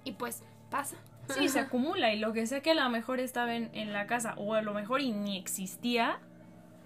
y 0.03 0.13
pues 0.13 0.43
pasa. 0.71 0.97
Sí, 1.29 1.49
se 1.49 1.59
acumula 1.61 2.13
y 2.13 2.19
lo 2.19 2.33
que 2.33 2.47
sea 2.47 2.61
que 2.61 2.73
a 2.73 2.75
lo 2.75 2.89
mejor 2.91 3.21
estaba 3.21 3.55
en, 3.55 3.71
en 3.75 3.93
la 3.93 4.07
casa 4.07 4.35
o 4.37 4.55
a 4.55 4.63
lo 4.63 4.75
mejor 4.75 5.01
y 5.01 5.13
ni 5.13 5.39
existía, 5.39 6.19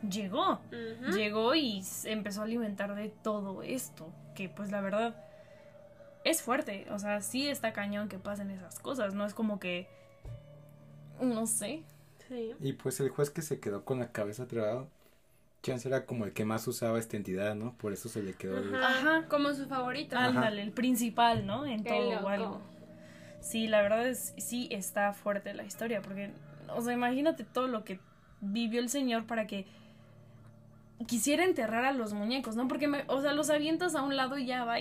llegó. 0.09 0.61
Llegó 1.14 1.55
y 1.55 1.81
s- 1.81 2.11
empezó 2.11 2.42
a 2.42 2.44
alimentar 2.44 2.94
de 2.94 3.09
todo 3.09 3.62
esto. 3.62 4.12
que 4.35 4.48
pues 4.48 4.70
la 4.70 4.81
verdad 4.81 5.16
es 6.24 6.42
fuerte, 6.42 6.87
o 6.90 6.98
sea, 7.01 7.20
sí 7.22 7.48
está 7.48 7.72
cañón 7.72 8.09
que 8.09 8.18
pasen 8.18 8.51
esas 8.51 8.79
cosas, 8.79 9.14
no 9.14 9.24
es 9.27 9.35
como 9.35 9.59
que, 9.59 9.88
no 11.20 11.46
sé. 11.46 11.83
Sí. 12.29 12.53
Y 12.61 12.74
pues 12.74 13.01
el 13.01 13.09
juez 13.09 13.31
que 13.31 13.42
se 13.42 13.59
quedó 13.61 13.85
con 13.85 13.98
la 13.98 14.12
cabeza 14.12 14.46
trabada, 14.46 14.85
chance 15.62 15.88
era 15.88 16.07
como 16.07 16.24
el 16.24 16.33
que 16.33 16.44
más 16.44 16.66
usaba 16.68 16.98
esta 16.98 17.16
entidad, 17.16 17.55
¿no? 17.55 17.74
Por 17.79 17.92
eso 17.92 18.09
se 18.09 18.22
le 18.22 18.35
quedó 18.35 18.59
el... 18.59 18.74
Ajá, 18.74 19.16
Ajá. 19.16 19.29
Como 19.29 19.53
su 19.55 19.66
favorito. 19.66 20.16
Ándale, 20.16 20.62
el 20.62 20.70
principal, 20.72 21.46
¿no? 21.46 21.66
En 21.66 21.83
Qué 21.83 21.90
todo 21.90 22.12
loco. 22.12 22.27
o 22.27 22.29
algo. 22.29 22.61
Sí, 23.48 23.66
la 23.66 23.80
verdad 23.80 24.06
es, 24.06 24.34
sí 24.37 24.68
está 24.70 25.14
fuerte 25.14 25.54
la 25.54 25.62
historia, 25.64 26.02
porque, 26.02 26.30
o 26.68 26.82
sea, 26.82 26.92
imagínate 26.92 27.44
todo 27.44 27.66
lo 27.66 27.82
que 27.82 27.98
vivió 28.42 28.78
el 28.80 28.90
señor 28.90 29.24
para 29.26 29.46
que 29.46 29.64
quisiera 31.06 31.44
enterrar 31.44 31.87
a 31.87 31.92
los 31.92 32.12
muñecos, 32.12 32.56
¿no? 32.56 32.68
Porque, 32.68 32.88
me- 32.88 33.04
o 33.06 33.22
sea, 33.22 33.32
los 33.32 33.48
avientas 33.48 33.94
a 33.94 34.02
un 34.02 34.16
lado 34.16 34.37
y 34.37 34.44
ya 34.44 34.64
va. 34.64 34.76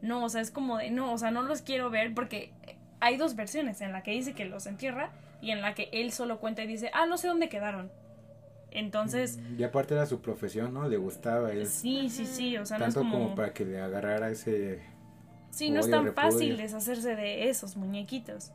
No, 0.00 0.24
o 0.24 0.28
sea, 0.28 0.42
es 0.42 0.52
como 0.52 0.78
de, 0.78 0.90
no, 0.90 1.12
o 1.12 1.18
sea, 1.18 1.32
no 1.32 1.42
los 1.42 1.62
quiero 1.62 1.90
ver 1.90 2.14
porque 2.14 2.52
hay 3.00 3.16
dos 3.16 3.34
versiones, 3.34 3.80
en 3.80 3.90
la 3.90 4.02
que 4.04 4.12
dice 4.12 4.32
que 4.34 4.44
los 4.44 4.66
entierra 4.66 5.10
y 5.40 5.50
en 5.50 5.60
la 5.60 5.74
que 5.74 5.88
él 5.92 6.12
solo 6.12 6.38
cuenta 6.38 6.62
y 6.62 6.68
dice, 6.68 6.90
ah, 6.94 7.06
no 7.06 7.16
sé 7.16 7.26
dónde 7.28 7.48
quedaron. 7.48 7.90
Entonces, 8.70 9.40
Y 9.58 9.62
aparte 9.64 9.94
era 9.94 10.06
su 10.06 10.20
profesión, 10.20 10.72
¿no? 10.72 10.88
Le 10.88 10.98
gustaba 10.98 11.50
él. 11.52 11.66
sí, 11.66 12.08
sí, 12.10 12.26
sí, 12.26 12.56
o 12.58 12.64
sea, 12.66 12.78
no 12.78 12.86
es 12.86 12.94
Tanto 12.94 13.08
como... 13.10 13.24
como 13.24 13.34
para 13.34 13.52
que 13.52 13.64
le 13.64 13.80
agarrara 13.80 14.30
ese... 14.30 14.82
Sí, 15.54 15.70
no 15.70 15.80
es 15.80 15.90
tan 15.90 16.04
repudio. 16.04 16.30
fácil 16.32 16.56
deshacerse 16.56 17.14
de 17.16 17.48
esos 17.48 17.76
muñequitos. 17.76 18.52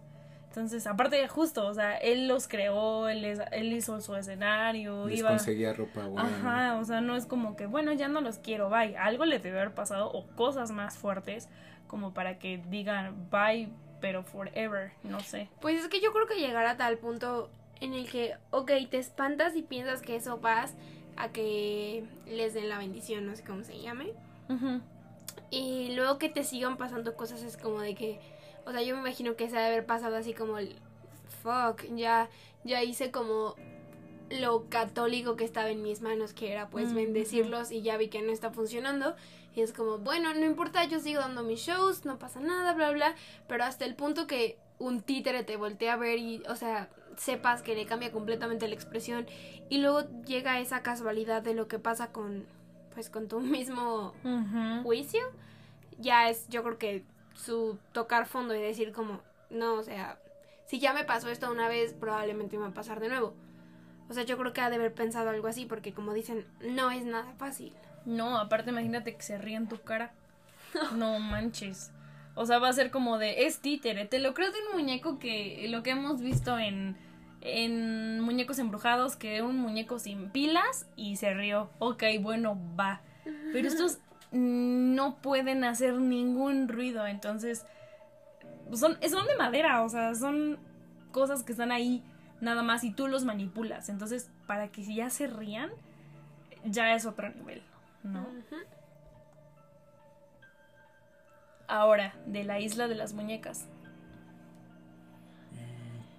Entonces, 0.50 0.88
aparte 0.88 1.16
de 1.16 1.28
justo, 1.28 1.68
o 1.68 1.74
sea, 1.74 1.96
él 1.98 2.28
los 2.28 2.48
creó, 2.48 3.08
él, 3.08 3.24
es- 3.24 3.40
él 3.52 3.72
hizo 3.72 4.02
su 4.02 4.16
escenario, 4.16 5.08
Les 5.08 5.20
iba... 5.20 5.30
conseguía 5.30 5.74
ropa 5.74 6.08
buena. 6.08 6.28
¿no? 6.30 6.36
Ajá, 6.50 6.76
o 6.80 6.84
sea, 6.86 7.02
no 7.02 7.16
es 7.16 7.26
como 7.28 7.56
que, 7.56 7.68
bueno, 7.68 7.94
ya 7.94 8.08
no 8.08 8.20
los 8.22 8.40
quiero, 8.40 8.70
bye. 8.70 8.98
Algo 8.98 9.26
le 9.26 9.38
debe 9.40 9.60
haber 9.62 9.74
pasado 9.76 10.12
o 10.12 10.26
cosas 10.36 10.72
más 10.72 10.98
fuertes 10.98 11.48
como 11.88 12.14
para 12.14 12.40
que 12.40 12.62
digan 12.70 13.30
bye, 13.32 13.70
pero 14.02 14.24
forever, 14.24 14.92
no 15.04 15.20
sé. 15.20 15.50
Pues 15.62 15.80
es 15.82 15.88
que 15.88 16.02
yo 16.02 16.12
creo 16.14 16.26
que 16.28 16.36
llegar 16.40 16.66
a 16.66 16.78
tal 16.78 16.98
punto 16.98 17.50
en 17.80 17.94
el 17.94 18.10
que, 18.10 18.36
ok, 18.52 18.72
te 18.90 18.98
espantas 18.98 19.56
y 19.56 19.62
piensas 19.62 20.02
que 20.02 20.16
eso 20.16 20.40
vas 20.40 20.74
a 21.16 21.30
que 21.30 22.04
les 22.28 22.54
den 22.56 22.70
la 22.70 22.78
bendición, 22.80 23.26
no 23.28 23.36
sé 23.36 23.44
cómo 23.44 23.64
se 23.64 23.80
llame. 23.80 24.14
Y 25.52 25.94
luego 25.96 26.18
que 26.18 26.30
te 26.30 26.44
sigan 26.44 26.78
pasando 26.78 27.16
cosas 27.16 27.42
es 27.44 27.58
como 27.58 27.82
de 27.82 27.96
que, 27.96 28.20
o 28.66 28.72
sea, 28.72 28.82
yo 28.82 28.96
me 28.96 29.02
imagino 29.02 29.36
que 29.36 29.50
se 29.50 29.58
ha 29.58 29.62
de 29.62 29.68
haber 29.68 29.86
pasado 29.86 30.16
así 30.16 30.34
como 30.34 30.58
el, 30.58 30.76
fuck, 31.42 31.84
ya, 31.96 32.30
ya 32.64 32.84
hice 32.84 33.12
como 33.12 33.56
lo 34.30 34.70
católico 34.70 35.36
que 35.36 35.44
estaba 35.44 35.70
en 35.70 35.82
mis 35.82 36.02
manos, 36.02 36.34
que 36.34 36.52
era 36.52 36.70
pues 36.70 36.92
Mm, 36.92 36.96
bendecirlos 36.96 37.72
y 37.72 37.82
ya 37.82 37.98
vi 37.98 38.10
que 38.10 38.22
no 38.22 38.32
está 38.32 38.52
funcionando. 38.52 39.16
Y 39.56 39.62
es 39.62 39.74
como, 39.74 39.98
bueno, 39.98 40.34
no 40.34 40.46
importa, 40.46 40.84
yo 40.86 41.00
sigo 41.00 41.22
dando 41.22 41.44
mis 41.44 41.60
shows, 41.62 42.06
no 42.06 42.20
pasa 42.20 42.40
nada, 42.40 42.74
bla, 42.74 42.92
bla, 42.92 43.16
pero 43.48 43.64
hasta 43.64 43.86
el 43.86 43.96
punto 43.96 44.28
que 44.28 44.58
un 44.78 45.02
títere 45.02 45.44
te 45.44 45.58
voltea 45.58 45.94
a 45.94 45.98
ver 45.98 46.20
y, 46.20 46.44
o 46.48 46.56
sea, 46.56 46.90
sepas 47.18 47.64
que 47.64 47.76
le 47.76 47.86
cambia 47.86 48.12
completamente 48.12 48.68
la 48.68 48.76
expresión. 48.76 49.26
Y 49.70 49.80
luego 49.80 50.08
llega 50.26 50.60
esa 50.60 50.84
casualidad 50.84 51.42
de 51.42 51.56
lo 51.56 51.68
que 51.68 51.80
pasa 51.80 52.12
con, 52.12 52.46
pues, 52.94 53.10
con 53.10 53.28
tu 53.28 53.40
mismo 53.42 54.14
juicio, 54.84 55.22
ya 55.98 56.30
es, 56.30 56.48
yo 56.50 56.64
creo 56.64 56.78
que 56.78 57.04
su 57.34 57.78
tocar 57.94 58.26
fondo 58.26 58.56
y 58.56 58.62
decir 58.62 58.92
como, 58.92 59.22
no, 59.50 59.76
o 59.76 59.84
sea, 59.84 60.20
si 60.66 60.80
ya 60.80 60.94
me 60.94 61.04
pasó 61.04 61.30
esto 61.30 61.52
una 61.52 61.68
vez, 61.68 61.94
probablemente 61.94 62.58
me 62.58 62.64
va 62.64 62.70
a 62.70 62.74
pasar 62.74 63.00
de 63.00 63.10
nuevo. 63.10 63.34
O 64.10 64.14
sea, 64.14 64.24
yo 64.24 64.38
creo 64.38 64.54
que 64.54 64.62
ha 64.62 64.70
de 64.70 64.76
haber 64.76 64.94
pensado 64.94 65.30
algo 65.30 65.48
así, 65.48 65.66
porque 65.66 65.94
como 65.94 66.14
dicen, 66.14 66.46
no 66.62 66.92
es 66.92 67.06
nada 67.06 67.32
fácil. 67.38 67.74
No, 68.06 68.38
aparte 68.38 68.72
imagínate 68.72 69.16
que 69.16 69.22
se 69.22 69.38
ríe 69.38 69.56
en 69.56 69.68
tu 69.68 69.80
cara. 69.82 70.12
No 70.96 71.20
manches. 71.20 71.92
O 72.36 72.46
sea, 72.46 72.60
va 72.60 72.70
a 72.70 72.74
ser 72.74 72.92
como 72.92 73.18
de, 73.18 73.46
es 73.46 73.60
títere. 73.60 74.06
Te 74.06 74.20
lo 74.20 74.34
creo 74.34 74.52
de 74.52 74.58
un 74.68 74.80
muñeco 74.80 75.20
que 75.20 75.68
lo 75.70 75.84
que 75.84 75.92
hemos 75.92 76.22
visto 76.22 76.58
en, 76.58 76.96
en 77.42 78.20
muñecos 78.20 78.60
embrujados, 78.60 79.16
que 79.16 79.36
era 79.36 79.46
un 79.46 79.58
muñeco 79.58 80.00
sin 80.00 80.30
pilas 80.30 80.88
y 80.96 81.16
se 81.16 81.34
rió. 81.34 81.70
Ok, 81.80 82.04
bueno, 82.22 82.60
va. 82.78 83.02
Pero 83.54 83.68
estos 83.68 84.00
no 84.32 85.16
pueden 85.22 85.64
hacer 85.64 85.94
ningún 85.96 86.68
ruido, 86.68 87.08
entonces 87.08 87.66
son, 88.74 88.98
son 89.10 89.28
de 89.28 89.36
madera, 89.38 89.82
o 89.84 89.90
sea, 89.90 90.14
son 90.14 90.60
cosas 91.12 91.44
que 91.44 91.52
están 91.52 91.72
ahí 91.72 92.04
nada 92.42 92.62
más 92.62 92.84
y 92.84 92.92
tú 92.92 93.08
los 93.08 93.26
manipulas. 93.26 93.90
Entonces, 93.90 94.30
para 94.48 94.70
que 94.70 94.84
ya 94.84 95.10
se 95.10 95.28
rían, 95.28 95.72
ya 96.64 96.94
es 96.94 97.06
otro 97.06 97.30
nivel, 97.30 97.64
¿no? 98.04 98.28
Ahora, 101.68 102.16
de 102.26 102.44
la 102.44 102.60
isla 102.60 102.88
de 102.88 102.96
las 102.96 103.14
muñecas. 103.14 103.68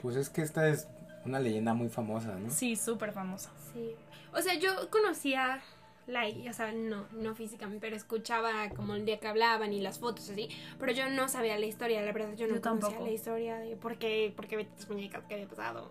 Pues 0.00 0.16
es 0.16 0.30
que 0.30 0.42
esta 0.42 0.68
es 0.68 0.88
una 1.24 1.38
leyenda 1.38 1.74
muy 1.74 1.88
famosa, 1.88 2.34
¿no? 2.36 2.50
Sí, 2.50 2.76
súper 2.76 3.12
famosa. 3.12 3.50
Sí. 3.72 3.94
O 4.32 4.40
sea, 4.40 4.54
yo 4.54 4.90
conocía 4.90 5.60
la, 6.06 6.24
o 6.26 6.52
sea, 6.52 6.72
no, 6.72 7.04
no 7.12 7.34
físicamente, 7.34 7.80
pero 7.80 7.96
escuchaba 7.96 8.68
como 8.70 8.94
el 8.94 9.04
día 9.04 9.18
que 9.20 9.28
hablaban 9.28 9.72
y 9.72 9.80
las 9.80 9.98
fotos 9.98 10.30
así, 10.30 10.48
pero 10.78 10.92
yo 10.92 11.08
no 11.10 11.28
sabía 11.28 11.58
la 11.58 11.66
historia, 11.66 12.00
la 12.02 12.12
verdad, 12.12 12.34
yo 12.36 12.46
no 12.46 12.54
Yo 12.56 12.60
conocía 12.60 12.88
tampoco. 12.88 13.04
la 13.06 13.12
historia 13.12 13.58
de 13.58 13.76
por 13.76 13.96
qué, 13.98 14.32
por 14.34 14.46
qué 14.46 14.56
vete 14.56 14.70
tus 14.76 14.88
muñecas, 14.88 15.22
qué 15.28 15.34
había 15.34 15.46
pasado. 15.48 15.90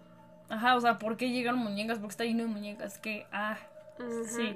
Ajá, 0.49 0.75
o 0.75 0.81
sea, 0.81 0.97
¿por 0.97 1.15
qué 1.15 1.29
llegaron 1.29 1.59
muñecas? 1.59 1.99
Porque 1.99 2.11
está 2.11 2.23
lleno 2.25 2.43
de 2.43 2.49
muñecas. 2.49 2.97
Que, 2.97 3.27
ah, 3.31 3.57
sí. 4.25 4.55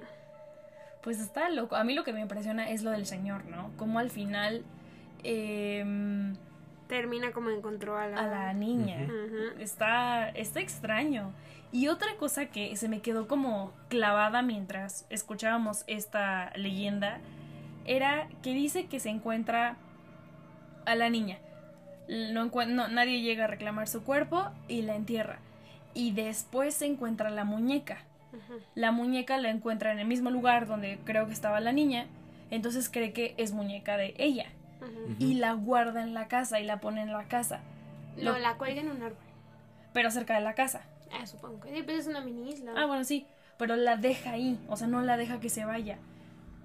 Pues 1.03 1.19
está 1.19 1.49
loco. 1.49 1.75
A 1.75 1.83
mí 1.83 1.93
lo 1.93 2.03
que 2.03 2.13
me 2.13 2.21
impresiona 2.21 2.71
es 2.71 2.81
lo 2.81 2.89
del 2.91 3.05
señor, 3.05 3.45
¿no? 3.45 3.71
Como 3.77 3.99
al 3.99 4.09
final 4.09 4.63
em, 5.23 6.35
Termina 6.93 7.31
como 7.31 7.49
encontró 7.49 7.97
a 7.97 8.05
la, 8.05 8.19
a 8.19 8.27
la 8.27 8.53
niña. 8.53 9.07
Está, 9.59 10.29
está 10.29 10.59
extraño. 10.59 11.31
Y 11.71 11.87
otra 11.87 12.15
cosa 12.19 12.45
que 12.45 12.75
se 12.75 12.87
me 12.87 13.01
quedó 13.01 13.27
como 13.27 13.73
clavada 13.89 14.43
mientras 14.43 15.07
escuchábamos 15.09 15.85
esta 15.87 16.51
leyenda 16.55 17.19
era 17.85 18.27
que 18.43 18.53
dice 18.53 18.85
que 18.85 18.99
se 18.99 19.09
encuentra 19.09 19.75
a 20.85 20.93
la 20.93 21.09
niña. 21.09 21.39
No 22.07 22.45
no- 22.67 22.87
nadie 22.89 23.21
llega 23.21 23.45
a 23.45 23.47
reclamar 23.47 23.87
su 23.87 24.03
cuerpo 24.03 24.51
y 24.67 24.83
la 24.83 24.95
entierra. 24.95 25.39
Y 25.95 26.11
después 26.11 26.75
se 26.75 26.85
encuentra 26.85 27.31
la 27.31 27.43
muñeca. 27.43 28.03
La 28.75 28.91
muñeca 28.91 29.39
la 29.39 29.49
encuentra 29.49 29.91
en 29.91 29.97
el 29.97 30.05
mismo 30.07 30.29
lugar 30.29 30.67
donde 30.67 30.99
creo 31.05 31.25
que 31.25 31.33
estaba 31.33 31.59
la 31.59 31.71
niña. 31.71 32.05
Entonces 32.51 32.87
cree 32.87 33.13
que 33.13 33.33
es 33.37 33.51
muñeca 33.51 33.97
de 33.97 34.13
ella. 34.19 34.45
Y 35.19 35.35
la 35.35 35.53
guarda 35.53 36.01
en 36.03 36.13
la 36.13 36.27
casa 36.27 36.59
y 36.59 36.65
la 36.65 36.79
pone 36.79 37.01
en 37.01 37.11
la 37.11 37.23
casa. 37.25 37.59
No, 38.17 38.33
Lo- 38.33 38.37
la 38.39 38.55
cuelga 38.57 38.81
en 38.81 38.89
un 38.91 39.01
árbol. 39.01 39.17
Pero 39.93 40.09
cerca 40.11 40.35
de 40.35 40.41
la 40.41 40.53
casa. 40.53 40.81
Ah, 41.11 41.25
supongo 41.27 41.59
que 41.61 41.73
sí, 41.75 41.83
pues 41.83 41.99
es 41.99 42.07
una 42.07 42.21
mini 42.21 42.49
isla. 42.49 42.73
Ah, 42.75 42.85
bueno, 42.85 43.03
sí, 43.03 43.25
pero 43.57 43.75
la 43.75 43.97
deja 43.97 44.31
ahí, 44.31 44.59
o 44.67 44.75
sea, 44.77 44.87
no 44.87 45.01
la 45.01 45.17
deja 45.17 45.39
que 45.39 45.49
se 45.49 45.65
vaya. 45.65 45.97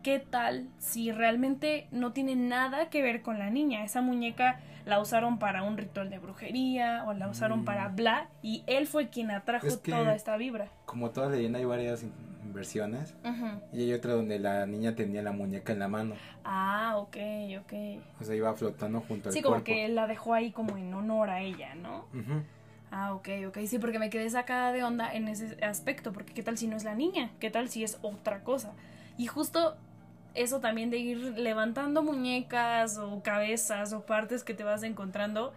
¿Qué 0.03 0.19
tal 0.21 0.69
si 0.79 1.11
realmente 1.13 1.89
no 1.91 2.13
tiene 2.13 2.35
nada 2.37 2.89
que 2.89 3.03
ver 3.03 3.21
con 3.21 3.39
la 3.39 3.51
niña? 3.51 3.85
Esa 3.85 4.01
muñeca 4.01 4.61
la 4.87 5.01
usaron 5.01 5.39
para 5.39 5.65
un 5.65 5.77
ritual 5.77 6.09
de 6.09 6.19
brujería 6.19 7.05
o 7.07 7.13
la 7.13 7.29
usaron 7.29 7.61
Mm. 7.61 7.65
para 7.67 7.89
bla 7.89 8.29
y 8.41 8.63
él 8.67 8.87
fue 8.87 9.09
quien 9.11 9.31
atrajo 9.31 9.67
Es 9.67 9.77
que- 9.77 9.91
toda 9.93 10.15
esta 10.15 10.37
vibra. 10.39 10.69
Como 10.87 11.11
toda 11.11 11.29
leyenda 11.29 11.59
hay 11.59 11.67
varias 11.67 12.05
versiones. 12.45 13.15
Y 13.73 13.83
hay 13.83 13.93
otra 13.93 14.15
donde 14.15 14.39
la 14.39 14.67
niña 14.67 14.95
tenía 14.95 15.23
la 15.23 15.33
muñeca 15.33 15.73
en 15.73 15.79
la 15.79 15.89
mano. 15.89 16.15
Ah, 16.45 16.95
ok, 16.97 17.17
ok. 17.61 17.73
O 18.21 18.25
sea, 18.25 18.35
iba 18.35 18.53
flotando 18.55 19.01
junto 19.01 19.29
al 19.29 19.33
Sí, 19.35 19.43
como 19.43 19.57
cuerpo. 19.57 19.67
que 19.67 19.89
la 19.89 20.07
dejó 20.07 20.35
ahí 20.35 20.51
como 20.51 20.77
en 20.77 20.93
honor 20.95 21.31
a 21.31 21.41
ella, 21.41 21.75
¿no? 21.75 22.07
Ujú. 22.15 22.43
Ah, 22.91 23.13
ok, 23.15 23.29
ok. 23.49 23.59
Sí, 23.67 23.79
porque 23.79 23.99
me 23.99 24.09
quedé 24.11 24.29
sacada 24.31 24.73
de 24.73 24.83
onda 24.83 25.13
en 25.13 25.29
ese 25.29 25.63
aspecto, 25.65 26.13
porque 26.13 26.33
qué 26.33 26.43
tal 26.43 26.57
si 26.57 26.67
no 26.69 26.77
es 26.77 26.85
la 26.85 26.95
niña, 26.95 27.31
qué 27.39 27.51
tal 27.51 27.69
si 27.69 27.85
es 27.85 27.99
otra 28.03 28.43
cosa. 28.45 28.73
Y 29.19 29.27
justo 29.27 29.77
eso 30.35 30.61
también 30.61 30.89
de 30.91 30.99
ir 30.99 31.19
levantando 31.39 32.03
muñecas 32.03 32.97
o 32.97 33.23
cabezas 33.23 33.93
o 33.93 34.07
partes 34.07 34.43
que 34.45 34.55
te 34.55 34.65
vas 34.65 34.83
encontrando, 34.85 35.53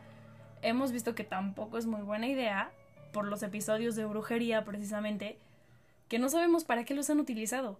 hemos 0.62 0.92
visto 0.92 1.16
que 1.16 1.24
tampoco 1.24 1.78
es 1.78 1.86
muy 1.86 2.02
buena 2.02 2.28
idea 2.28 2.72
por 3.14 3.26
los 3.26 3.44
episodios 3.44 3.96
de 3.96 4.06
brujería 4.06 4.64
precisamente, 4.66 5.38
que 6.12 6.20
no 6.20 6.28
sabemos 6.28 6.66
para 6.66 6.84
qué 6.84 6.94
los 6.94 7.10
han 7.10 7.22
utilizado. 7.22 7.80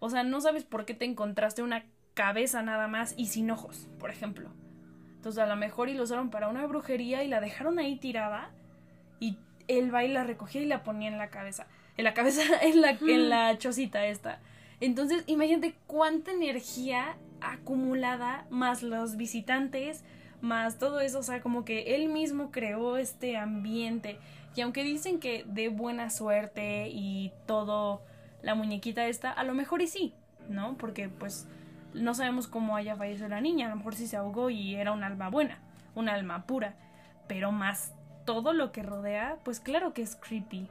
O 0.00 0.10
sea, 0.10 0.22
no 0.22 0.38
sabes 0.42 0.64
por 0.64 0.84
qué 0.84 0.92
te 0.92 1.06
encontraste 1.06 1.62
una 1.62 1.86
cabeza 2.12 2.62
nada 2.62 2.88
más 2.88 3.14
y 3.16 3.28
sin 3.28 3.50
ojos, 3.50 3.88
por 3.98 4.10
ejemplo. 4.10 4.50
Entonces 5.14 5.42
a 5.42 5.46
lo 5.46 5.56
mejor 5.56 5.88
y 5.88 5.94
lo 5.94 6.02
usaron 6.02 6.28
para 6.28 6.48
una 6.48 6.66
brujería 6.66 7.24
y 7.24 7.28
la 7.28 7.40
dejaron 7.40 7.78
ahí 7.78 7.96
tirada 7.96 8.50
y 9.18 9.38
él 9.66 9.94
va 9.94 10.04
y 10.04 10.08
la 10.08 10.24
recogía 10.24 10.60
y 10.60 10.66
la 10.66 10.82
ponía 10.82 11.08
en 11.08 11.16
la 11.16 11.30
cabeza. 11.30 11.66
En 11.96 12.04
la 12.04 12.12
cabeza, 12.12 12.42
en 12.60 12.82
la, 12.82 12.90
en 12.90 13.30
la 13.30 13.56
chocita 13.56 14.04
esta. 14.04 14.40
Entonces 14.80 15.24
imagínate 15.26 15.74
cuánta 15.86 16.32
energía 16.32 17.16
acumulada 17.40 18.46
más 18.50 18.82
los 18.82 19.16
visitantes, 19.16 20.04
más 20.42 20.76
todo 20.78 21.00
eso. 21.00 21.20
O 21.20 21.22
sea, 21.22 21.40
como 21.40 21.64
que 21.64 21.94
él 21.94 22.10
mismo 22.10 22.50
creó 22.50 22.98
este 22.98 23.38
ambiente. 23.38 24.18
Y 24.58 24.60
aunque 24.60 24.82
dicen 24.82 25.20
que 25.20 25.44
de 25.46 25.68
buena 25.68 26.10
suerte 26.10 26.88
y 26.88 27.32
todo 27.46 28.02
la 28.42 28.56
muñequita 28.56 29.06
esta, 29.06 29.30
a 29.30 29.44
lo 29.44 29.54
mejor 29.54 29.82
y 29.82 29.86
sí, 29.86 30.14
¿no? 30.48 30.76
Porque 30.76 31.08
pues 31.08 31.46
no 31.94 32.12
sabemos 32.12 32.48
cómo 32.48 32.74
haya 32.74 32.96
fallecido 32.96 33.28
la 33.28 33.40
niña, 33.40 33.66
a 33.66 33.70
lo 33.70 33.76
mejor 33.76 33.94
sí 33.94 34.08
se 34.08 34.16
ahogó 34.16 34.50
y 34.50 34.74
era 34.74 34.90
un 34.90 35.04
alma 35.04 35.30
buena, 35.30 35.60
un 35.94 36.08
alma 36.08 36.44
pura, 36.44 36.74
pero 37.28 37.52
más 37.52 37.94
todo 38.24 38.52
lo 38.52 38.72
que 38.72 38.82
rodea, 38.82 39.36
pues 39.44 39.60
claro 39.60 39.94
que 39.94 40.02
es 40.02 40.16
creepy. 40.16 40.66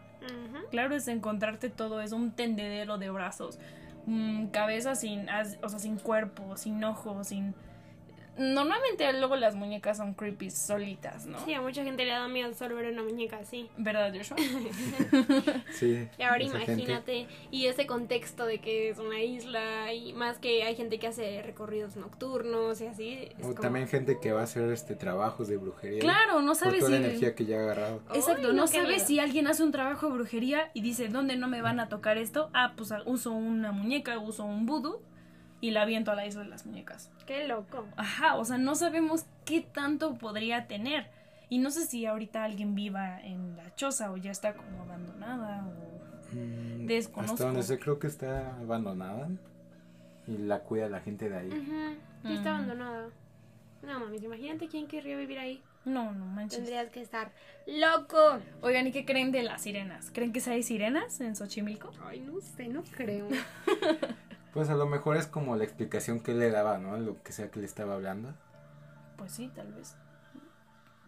Claro 0.70 0.94
es 0.94 1.08
encontrarte 1.08 1.70
todo 1.70 2.02
eso, 2.02 2.18
un 2.18 2.32
tendedero 2.32 2.98
de 2.98 3.10
brazos, 3.10 3.58
mm, 4.06 4.48
cabeza 4.48 4.96
sin, 4.96 5.28
o 5.64 5.70
sea, 5.70 5.80
sin 5.80 5.98
cuerpo, 5.98 6.58
sin 6.58 6.84
ojos, 6.84 7.30
sin... 7.30 7.56
Normalmente 8.38 9.12
luego 9.14 9.36
las 9.36 9.56
muñecas 9.56 9.98
son 9.98 10.14
creepy 10.14 10.50
solitas, 10.52 11.26
¿no? 11.26 11.44
Sí, 11.46 11.54
a 11.54 11.62
mucha 11.62 11.84
gente 11.84 12.06
le 12.06 12.12
da 12.12 12.28
miedo 12.28 12.54
solo 12.54 12.76
ver 12.76 12.92
una 12.94 13.04
muñeca 13.04 13.38
así. 13.38 13.70
¿Verdad, 13.78 14.14
Joshua? 14.16 14.38
Sí. 15.72 16.08
Y 16.18 16.22
ahora 16.24 16.40
gente- 16.46 16.58
imagínate, 16.74 17.28
y 17.52 17.66
ese 17.68 17.86
contexto 17.88 18.46
de 18.46 18.60
que 18.60 18.90
es 18.90 19.00
una 19.00 19.22
isla, 19.22 19.94
y 19.94 20.14
más 20.14 20.38
que 20.38 20.64
hay 20.64 20.76
gente 20.76 21.00
que 21.00 21.08
hace 21.08 21.42
recorridos 21.44 21.96
nocturnos 21.96 22.80
y 22.82 22.88
así. 22.88 23.14
Es 23.38 23.40
O 23.46 23.50
como- 23.50 23.54
también 23.62 23.88
gente 23.88 24.20
que 24.20 24.32
va 24.32 24.42
a 24.42 24.44
hacer 24.44 24.70
este 24.72 24.96
trabajos 24.96 25.48
de 25.48 25.58
brujería. 25.58 26.00
claro, 26.00 26.42
no 26.42 26.48
Por 26.54 26.56
sabes 26.58 26.80
toda 26.80 26.92
si... 26.96 27.00
la 27.00 27.08
energía 27.08 27.36
que 27.36 27.46
ya 27.46 27.58
ha 27.58 27.62
agarrado. 27.62 28.02
Exacto, 28.14 28.54
no 28.54 28.68
sabes 28.68 29.04
si 29.04 29.20
alguien 29.20 29.48
hace 29.48 29.64
un 29.64 29.72
trabajo 29.72 30.08
de 30.08 30.14
brujería 30.14 30.72
y 30.74 30.82
dice, 30.82 31.08
¿dónde 31.08 31.36
no 31.38 31.48
me 31.48 31.62
van 31.62 31.80
a 31.80 31.90
tocar 31.90 32.18
esto? 32.18 32.50
Ah, 32.54 32.74
pues 32.76 32.92
ah, 32.92 33.02
uso 33.06 33.32
una 33.32 33.72
muñeca, 33.72 34.18
uso 34.20 34.46
un 34.46 34.66
vudú 34.66 35.02
y 35.62 35.72
la 35.72 35.82
aviento 35.84 36.12
a 36.12 36.16
la 36.16 36.26
isla 36.26 36.44
de 36.44 36.50
las 36.50 36.66
muñecas. 36.66 37.10
Qué 37.26 37.48
loco. 37.48 37.86
Ajá, 37.98 38.36
o 38.36 38.46
sea, 38.46 38.58
no 38.58 38.76
sabemos 38.76 39.26
qué 39.46 39.62
tanto 39.62 40.16
podría 40.16 40.68
tener. 40.68 41.08
Y 41.50 41.60
no 41.60 41.72
sé 41.72 41.86
si 41.86 42.06
ahorita 42.06 42.44
alguien 42.44 42.76
viva 42.76 43.22
en 43.22 43.56
la 43.56 43.74
choza 43.76 44.12
o 44.12 44.18
ya 44.18 44.32
está 44.32 44.54
como 44.54 44.82
abandonada 44.84 45.66
o... 45.66 46.36
Mm, 46.36 46.86
Desconozco. 46.88 47.34
Hasta 47.36 47.46
donde 47.46 47.64
sé 47.64 47.80
creo 47.80 48.00
que 48.00 48.08
está 48.08 48.56
abandonada. 48.58 49.30
Y 50.28 50.38
la 50.40 50.60
cuida 50.60 50.90
la 50.90 51.00
gente 51.00 51.30
de 51.30 51.38
ahí. 51.38 51.48
Ujú, 51.48 52.30
y 52.30 52.34
está 52.36 52.52
Mm. 52.52 52.56
abandonada. 52.56 53.08
No 53.84 54.00
mames, 54.02 54.22
imagínate 54.24 54.68
quién 54.68 54.88
querría 54.88 55.16
vivir 55.16 55.40
ahí. 55.40 55.64
No, 55.86 56.12
no 56.12 56.26
manches. 56.26 56.58
Tendrías 56.58 56.90
que 56.90 57.02
estar 57.02 57.32
loco. 57.66 58.40
Oigan, 58.62 58.88
¿y 58.88 58.92
qué 58.92 59.06
creen 59.06 59.32
de 59.32 59.44
las 59.44 59.62
sirenas? 59.62 60.12
¿Creen 60.12 60.34
que 60.34 60.42
hay 60.50 60.64
sirenas 60.64 61.22
en 61.22 61.34
Xochimilco? 61.38 61.92
Ay, 62.06 62.20
no 62.20 62.42
sé, 62.42 62.68
no 62.68 62.84
creo. 62.84 63.30
Pues 64.58 64.72
a 64.72 64.76
lo 64.76 64.88
mejor 64.88 65.18
es 65.18 65.28
como 65.28 65.56
la 65.56 65.66
explicación 65.66 66.20
que 66.20 66.34
le 66.34 66.50
daba, 66.50 66.80
¿no? 66.80 66.98
Lo 66.98 67.22
que 67.22 67.32
sea 67.32 67.52
que 67.52 67.60
le 67.60 67.68
estaba 67.68 67.94
hablando. 67.94 68.34
Pues 69.16 69.32
sí, 69.32 69.52
tal 69.54 69.72
vez. 69.72 69.96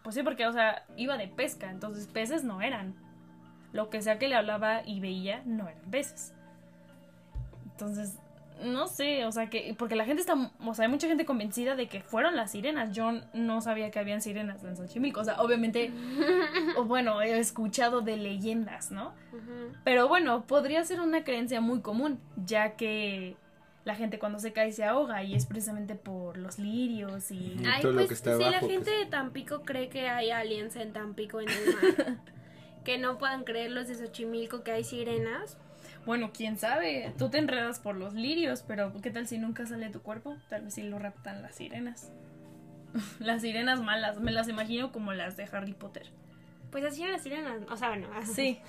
Pues 0.04 0.14
sí, 0.14 0.22
porque, 0.22 0.46
o 0.46 0.52
sea, 0.52 0.84
iba 0.96 1.16
de 1.16 1.26
pesca, 1.26 1.68
entonces 1.68 2.06
peces 2.06 2.44
no 2.44 2.62
eran. 2.62 2.94
Lo 3.72 3.90
que 3.90 4.02
sea 4.02 4.20
que 4.20 4.28
le 4.28 4.36
hablaba 4.36 4.86
y 4.86 5.00
veía 5.00 5.42
no 5.46 5.68
eran 5.68 5.90
peces. 5.90 6.32
Entonces, 7.72 8.20
no 8.62 8.86
sé, 8.86 9.24
o 9.26 9.32
sea, 9.32 9.48
que. 9.48 9.74
Porque 9.76 9.96
la 9.96 10.04
gente 10.04 10.20
está. 10.20 10.52
O 10.64 10.74
sea, 10.74 10.84
hay 10.84 10.90
mucha 10.90 11.08
gente 11.08 11.24
convencida 11.24 11.76
de 11.76 11.88
que 11.88 12.02
fueron 12.02 12.36
las 12.36 12.52
sirenas. 12.52 12.92
Yo 12.92 13.12
no 13.32 13.60
sabía 13.60 13.90
que 13.90 13.98
habían 13.98 14.20
sirenas 14.20 14.62
en 14.64 14.76
Xochimilco. 14.76 15.20
O 15.20 15.24
sea, 15.24 15.40
obviamente. 15.40 15.92
o 16.76 16.84
bueno, 16.84 17.20
he 17.22 17.38
escuchado 17.38 18.00
de 18.00 18.16
leyendas, 18.16 18.90
¿no? 18.90 19.14
Pero 19.84 20.08
bueno, 20.08 20.46
podría 20.46 20.84
ser 20.84 21.00
una 21.00 21.24
creencia 21.24 21.60
muy 21.60 21.80
común, 21.80 22.20
ya 22.36 22.76
que 22.76 23.36
la 23.84 23.94
gente 23.94 24.18
cuando 24.18 24.38
se 24.38 24.52
cae 24.52 24.72
se 24.72 24.84
ahoga 24.84 25.22
y 25.22 25.34
es 25.34 25.46
precisamente 25.46 25.94
por 25.94 26.36
los 26.36 26.58
lirios 26.58 27.30
y... 27.30 27.54
Ujú. 27.54 27.64
Ay, 27.66 27.82
todo 27.82 27.92
lo 27.92 27.98
pues 27.98 28.08
que 28.08 28.14
está 28.14 28.36
si 28.36 28.44
la 28.44 28.60
gente 28.60 28.90
pues. 28.90 28.98
de 28.98 29.06
Tampico 29.06 29.62
cree 29.62 29.88
que 29.88 30.08
hay 30.08 30.30
aliens 30.30 30.76
en 30.76 30.92
Tampico 30.92 31.40
en 31.40 31.48
el 31.48 31.74
mar, 31.74 32.18
que 32.84 32.98
no 32.98 33.18
puedan 33.18 33.44
creer 33.44 33.70
los 33.70 33.88
de 33.88 33.94
Xochimilco 33.94 34.62
que 34.62 34.72
hay 34.72 34.84
sirenas. 34.84 35.58
Bueno, 36.06 36.30
quién 36.32 36.56
sabe, 36.56 37.12
tú 37.18 37.28
te 37.30 37.38
enredas 37.38 37.78
por 37.78 37.94
los 37.96 38.14
lirios, 38.14 38.62
pero 38.66 38.92
¿qué 39.02 39.10
tal 39.10 39.26
si 39.26 39.38
nunca 39.38 39.66
sale 39.66 39.90
tu 39.90 40.00
cuerpo? 40.02 40.36
Tal 40.48 40.62
vez 40.62 40.74
si 40.74 40.82
lo 40.82 40.98
raptan 40.98 41.42
las 41.42 41.54
sirenas. 41.56 42.10
las 43.20 43.42
sirenas 43.42 43.80
malas, 43.80 44.18
me 44.18 44.32
las 44.32 44.48
imagino 44.48 44.92
como 44.92 45.12
las 45.12 45.36
de 45.36 45.44
Harry 45.52 45.74
Potter. 45.74 46.06
Pues 46.70 46.84
así 46.84 47.02
eran 47.02 47.12
las 47.14 47.22
sirenas, 47.22 47.60
o 47.70 47.76
sea, 47.76 47.88
bueno, 47.88 48.08
Sí, 48.34 48.60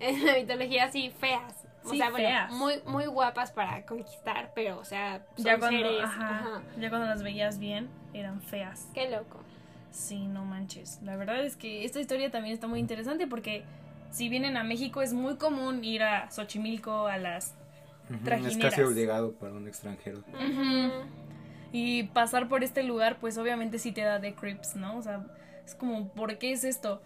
en 0.00 0.24
la 0.26 0.34
mitología 0.34 0.84
así 0.84 1.10
feas. 1.10 1.64
O 1.84 1.90
Sí, 1.90 1.98
sea, 1.98 2.10
bueno, 2.10 2.28
feas. 2.28 2.52
muy 2.52 2.74
muy 2.86 3.06
guapas 3.06 3.50
para 3.52 3.84
conquistar, 3.86 4.52
pero 4.54 4.78
o 4.78 4.84
sea, 4.84 5.24
son 5.36 5.44
ya 5.44 5.58
cuando, 5.58 5.78
seres, 5.80 6.02
ajá, 6.04 6.38
ajá. 6.38 6.62
ya 6.80 6.88
cuando 6.90 7.08
las 7.08 7.22
veías 7.22 7.58
bien, 7.58 7.88
eran 8.14 8.40
feas. 8.40 8.88
Qué 8.94 9.10
loco. 9.10 9.40
Sí, 9.90 10.26
no 10.26 10.44
manches. 10.44 11.00
La 11.02 11.16
verdad 11.16 11.44
es 11.44 11.56
que 11.56 11.84
esta 11.84 12.00
historia 12.00 12.30
también 12.30 12.54
está 12.54 12.66
muy 12.68 12.78
interesante 12.80 13.26
porque 13.26 13.64
si 14.12 14.28
vienen 14.28 14.56
a 14.56 14.62
México 14.62 15.02
es 15.02 15.12
muy 15.12 15.36
común 15.36 15.82
ir 15.84 16.02
a 16.02 16.30
Xochimilco 16.30 17.06
a 17.08 17.18
las 17.18 17.54
Es 18.10 18.22
Trajineras. 18.24 18.74
casi 18.74 18.82
obligado 18.82 19.32
para 19.32 19.52
un 19.54 19.66
extranjero. 19.66 20.22
Y 21.72 22.04
pasar 22.04 22.48
por 22.48 22.62
este 22.62 22.82
lugar 22.82 23.16
pues 23.18 23.38
obviamente 23.38 23.78
sí 23.78 23.92
te 23.92 24.02
da 24.02 24.18
de 24.18 24.34
creeps, 24.34 24.76
¿no? 24.76 24.96
O 24.98 25.02
sea, 25.02 25.24
es 25.64 25.74
como 25.74 26.08
¿por 26.08 26.36
qué 26.38 26.52
es 26.52 26.64
esto? 26.64 27.00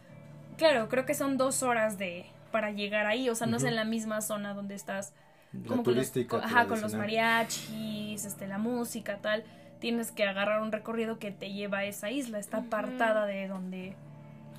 Claro, 0.59 0.89
creo 0.89 1.07
que 1.07 1.15
son 1.15 1.37
dos 1.37 1.63
horas 1.63 1.99
de 1.99 2.27
para 2.51 2.71
llegar 2.71 3.07
ahí, 3.07 3.29
o 3.29 3.35
sea, 3.35 3.47
no 3.47 3.59
es 3.59 3.65
en 3.65 3.77
la 3.77 3.85
misma 3.85 4.21
zona 4.23 4.55
donde 4.55 4.75
estás 4.75 5.13
La 5.53 5.69
como 5.69 5.83
con 5.85 5.95
los, 5.95 6.13
ajá, 6.43 6.67
con 6.67 6.81
los 6.81 6.95
mariachis, 6.95 8.25
este, 8.25 8.47
la 8.47 8.59
música, 8.59 9.19
tal. 9.19 9.45
Tienes 9.79 10.11
que 10.11 10.25
agarrar 10.25 10.63
un 10.63 10.73
recorrido 10.73 11.19
que 11.19 11.31
te 11.31 11.53
lleva 11.53 11.79
a 11.79 11.85
esa 11.85 12.11
isla, 12.11 12.39
está 12.39 12.59
apartada 12.59 13.27
de 13.27 13.47
donde 13.47 13.95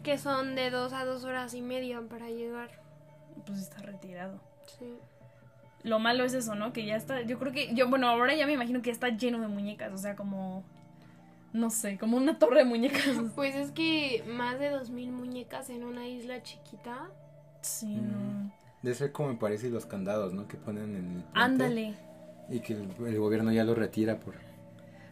Que 0.08 0.18
son 0.18 0.56
de 0.56 0.70
dos 0.70 0.94
a 0.94 1.04
dos 1.04 1.26
horas 1.26 1.54
y 1.54 1.62
media 1.62 2.00
para 2.00 2.30
llegar. 2.30 2.70
pues 3.46 3.60
está 3.60 3.80
retirado. 3.82 4.40
Sí. 4.80 4.86
Lo 5.84 6.00
malo 6.00 6.24
es 6.24 6.34
eso, 6.34 6.56
¿no? 6.56 6.72
Que 6.72 6.86
ya 6.86 6.96
está, 6.96 7.24
yo 7.24 7.38
creo 7.38 7.52
que, 7.52 7.76
yo, 7.76 7.90
bueno, 7.90 8.08
ahora 8.08 8.34
ya 8.34 8.46
me 8.46 8.54
imagino 8.54 8.82
que 8.82 8.86
ya 8.88 8.94
está 8.94 9.10
lleno 9.10 9.42
de 9.42 9.50
muñecas, 9.50 9.92
o 9.92 9.98
sea, 9.98 10.16
como, 10.16 10.64
no 11.52 11.70
sé, 11.70 11.98
como 11.98 12.16
una 12.16 12.40
torre 12.40 12.60
de 12.60 12.64
muñecas. 12.64 13.04
Pues 13.36 13.54
es 13.56 13.72
que 13.72 14.24
más 14.30 14.60
de 14.60 14.70
dos 14.70 14.92
mil 14.92 15.12
muñecas 15.12 15.70
en 15.70 15.84
una 15.84 16.08
isla 16.08 16.42
chiquita. 16.42 17.10
Sí, 17.60 17.88
Mm. 17.88 18.12
no. 18.46 18.52
Debe 18.84 18.96
ser 18.96 19.12
como 19.12 19.28
me 19.28 19.36
parece 19.36 19.70
los 19.70 19.86
candados, 19.86 20.32
¿no? 20.34 20.48
Que 20.48 20.56
ponen 20.56 20.96
en 20.96 21.18
el 21.18 21.24
Ándale. 21.34 21.96
Y 22.50 22.62
que 22.62 22.72
el, 22.76 22.90
el 23.08 23.20
gobierno 23.20 23.52
ya 23.52 23.66
lo 23.66 23.76
retira 23.76 24.22
por... 24.22 24.36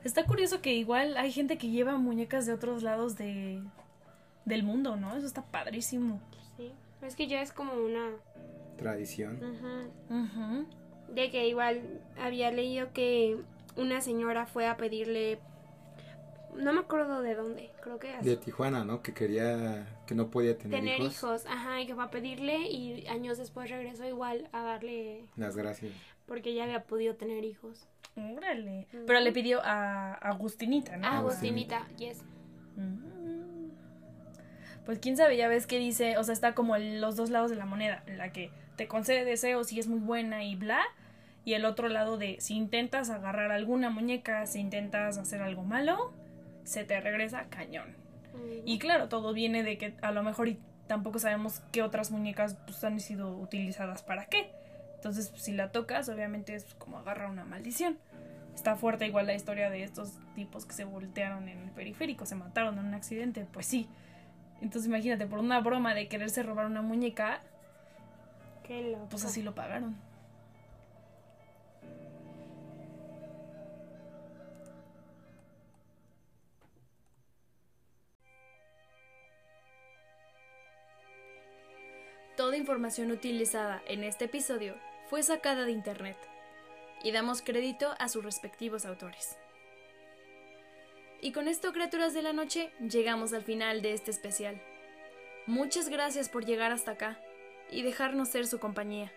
Está 0.06 0.24
curioso 0.26 0.62
que 0.62 0.74
igual 0.74 1.18
hay 1.18 1.34
gente 1.34 1.58
que 1.58 1.68
lleva 1.70 1.98
muñecas 1.98 2.46
de 2.46 2.54
otros 2.54 2.82
lados 2.82 3.18
de 3.18 3.62
del 4.46 4.64
mundo, 4.64 4.96
¿no? 4.96 5.16
Eso 5.16 5.26
está 5.26 5.42
padrísimo. 5.44 6.22
Sí. 6.58 6.72
Es 7.02 7.16
que 7.16 7.28
ya 7.28 7.42
es 7.42 7.52
como 7.52 7.74
una. 7.74 8.12
tradición. 8.78 9.38
Ujú. 9.44 10.16
Ujú. 10.24 10.66
De 11.14 11.30
que 11.32 11.48
igual 11.48 12.02
había 12.20 12.52
leído 12.52 12.92
que 12.94 13.38
una 13.76 14.02
señora 14.02 14.46
fue 14.46 14.68
a 14.68 14.78
pedirle. 14.78 15.40
No 16.56 16.72
me 16.72 16.80
acuerdo 16.80 17.22
de 17.22 17.36
dónde, 17.36 17.72
creo 17.82 18.00
que 18.00 18.12
así. 18.14 18.30
De 18.30 18.38
Tijuana, 18.38 18.86
¿no? 18.86 19.02
Que 19.02 19.14
quería... 19.14 19.86
Que 20.08 20.16
no 20.16 20.30
podía 20.32 20.58
tener, 20.58 20.80
tener 20.80 21.00
hijos. 21.02 21.14
hijos. 21.18 21.46
ajá, 21.48 21.82
y 21.82 21.86
que 21.88 21.96
fue 21.96 22.04
a 22.06 22.10
pedirle 22.10 22.60
y 22.70 23.06
años 23.08 23.38
después 23.38 23.70
regresó 23.70 24.06
igual 24.06 24.48
a 24.54 24.62
darle 24.64 25.26
Las 25.36 25.58
gracias. 25.58 25.92
porque 26.26 26.54
ya 26.54 26.64
había 26.64 26.84
podido 26.84 27.16
tener 27.16 27.44
hijos. 27.44 27.88
Órale. 28.16 28.88
Ujú. 28.94 29.04
Pero 29.06 29.20
le 29.20 29.32
pidió 29.34 29.60
a 29.64 30.14
Agustinita, 30.14 30.96
¿no? 30.96 31.06
Ah, 31.08 31.18
Agustinita. 31.18 31.78
Agustinita, 31.80 31.98
yes. 31.98 32.24
Mm. 32.78 33.15
Pues 34.86 35.00
quién 35.00 35.18
sabe, 35.18 35.36
ya 35.36 35.48
ves 35.48 35.66
que 35.68 35.80
dice, 35.80 36.18
o 36.18 36.24
sea, 36.24 36.34
está 36.34 36.54
como 36.54 36.78
los 36.78 37.16
dos 37.16 37.30
lados 37.30 37.50
de 37.50 37.56
la 37.56 37.66
moneda, 37.66 38.04
la 38.08 38.32
que 38.32 38.52
te 38.76 38.88
concede 38.88 39.26
deseos 39.26 39.72
y 39.72 39.80
es 39.80 39.88
muy 39.88 40.00
buena 40.00 40.44
y 40.44 40.56
bla, 40.56 40.82
y 41.44 41.54
el 41.54 41.66
otro 41.66 41.90
lado 41.90 42.18
de 42.18 42.38
si 42.40 42.56
intentas 42.56 43.10
agarrar 43.10 43.52
alguna 43.52 43.90
muñeca, 43.90 44.46
si 44.46 44.60
intentas 44.60 45.18
hacer 45.18 45.42
algo 45.42 45.64
malo, 45.64 46.14
se 46.64 46.84
te 46.84 47.00
regresa 47.00 47.46
cañón. 47.50 47.96
Y 48.66 48.80
claro, 48.80 49.08
todo 49.08 49.34
viene 49.34 49.64
de 49.64 49.78
que 49.78 49.94
a 50.02 50.12
lo 50.12 50.24
mejor 50.24 50.50
y 50.50 50.60
tampoco 50.88 51.20
sabemos 51.20 51.62
qué 51.72 51.82
otras 51.82 52.12
muñecas 52.12 52.56
pues, 52.66 52.84
han 52.84 53.00
sido 53.00 53.36
utilizadas 53.38 54.04
para 54.04 54.26
qué. 54.26 54.52
Entonces, 54.96 55.30
pues, 55.30 55.44
si 55.44 55.54
la 55.54 55.72
tocas, 55.72 56.10
obviamente 56.10 56.56
es 56.56 56.66
como 56.76 56.98
agarrar 56.98 57.30
una 57.30 57.46
maldición. 57.46 57.98
Está 58.56 58.76
fuerte 58.76 59.06
igual 59.06 59.28
la 59.28 59.36
historia 59.36 59.70
de 59.70 59.84
estos 59.84 60.14
tipos 60.34 60.66
que 60.66 60.74
se 60.74 60.84
voltearon 60.84 61.48
en 61.48 61.60
el 61.60 61.72
periférico, 61.72 62.26
se 62.26 62.36
mataron 62.36 62.80
en 62.80 62.86
un 62.86 62.94
accidente, 62.94 63.46
pues 63.52 63.66
sí. 63.66 63.88
Entonces 64.62 64.88
imagínate, 64.88 65.28
por 65.28 65.40
una 65.40 65.60
broma 65.60 65.94
de 65.94 66.08
quererse 66.08 66.44
robar 66.44 66.66
una 66.66 66.82
muñeca, 66.82 67.42
Qué 68.64 68.82
loco. 68.92 69.08
pues 69.10 69.26
así 69.26 69.44
lo 69.44 69.54
pagaron. 69.54 69.96
Toda 82.36 82.58
información 82.58 83.12
utilizada 83.12 83.82
en 83.88 84.04
este 84.04 84.26
episodio 84.26 84.76
fue 85.10 85.24
sacada 85.24 85.66
de 85.66 85.72
Internet 85.72 86.18
y 87.04 87.12
damos 87.12 87.42
crédito 87.42 87.94
a 87.98 88.10
sus 88.10 88.24
respectivos 88.24 88.86
autores. 88.86 89.38
Y 91.26 91.32
con 91.32 91.48
esto, 91.48 91.74
criaturas 91.74 92.14
de 92.14 92.22
la 92.22 92.34
noche, 92.34 92.70
llegamos 92.88 93.34
al 93.34 93.42
final 93.42 93.82
de 93.82 93.94
este 93.94 94.12
especial. 94.12 94.62
Muchas 95.48 95.90
gracias 95.90 96.30
por 96.30 96.46
llegar 96.46 96.72
hasta 96.72 96.92
acá 96.92 97.20
y 97.72 97.82
dejarnos 97.82 98.30
ser 98.30 98.46
su 98.46 98.60
compañía. 98.60 99.12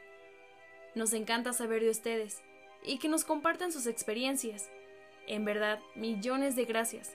Nos 0.94 1.12
encanta 1.12 1.52
saber 1.52 1.82
de 1.82 1.90
ustedes 1.90 2.38
y 2.82 2.98
que 2.98 3.10
nos 3.10 3.26
compartan 3.26 3.72
sus 3.72 3.86
experiencias, 3.86 4.70
En 5.26 5.44
verdad, 5.44 5.80
millones 5.96 6.56
de 6.56 6.64
gracias. 6.64 7.12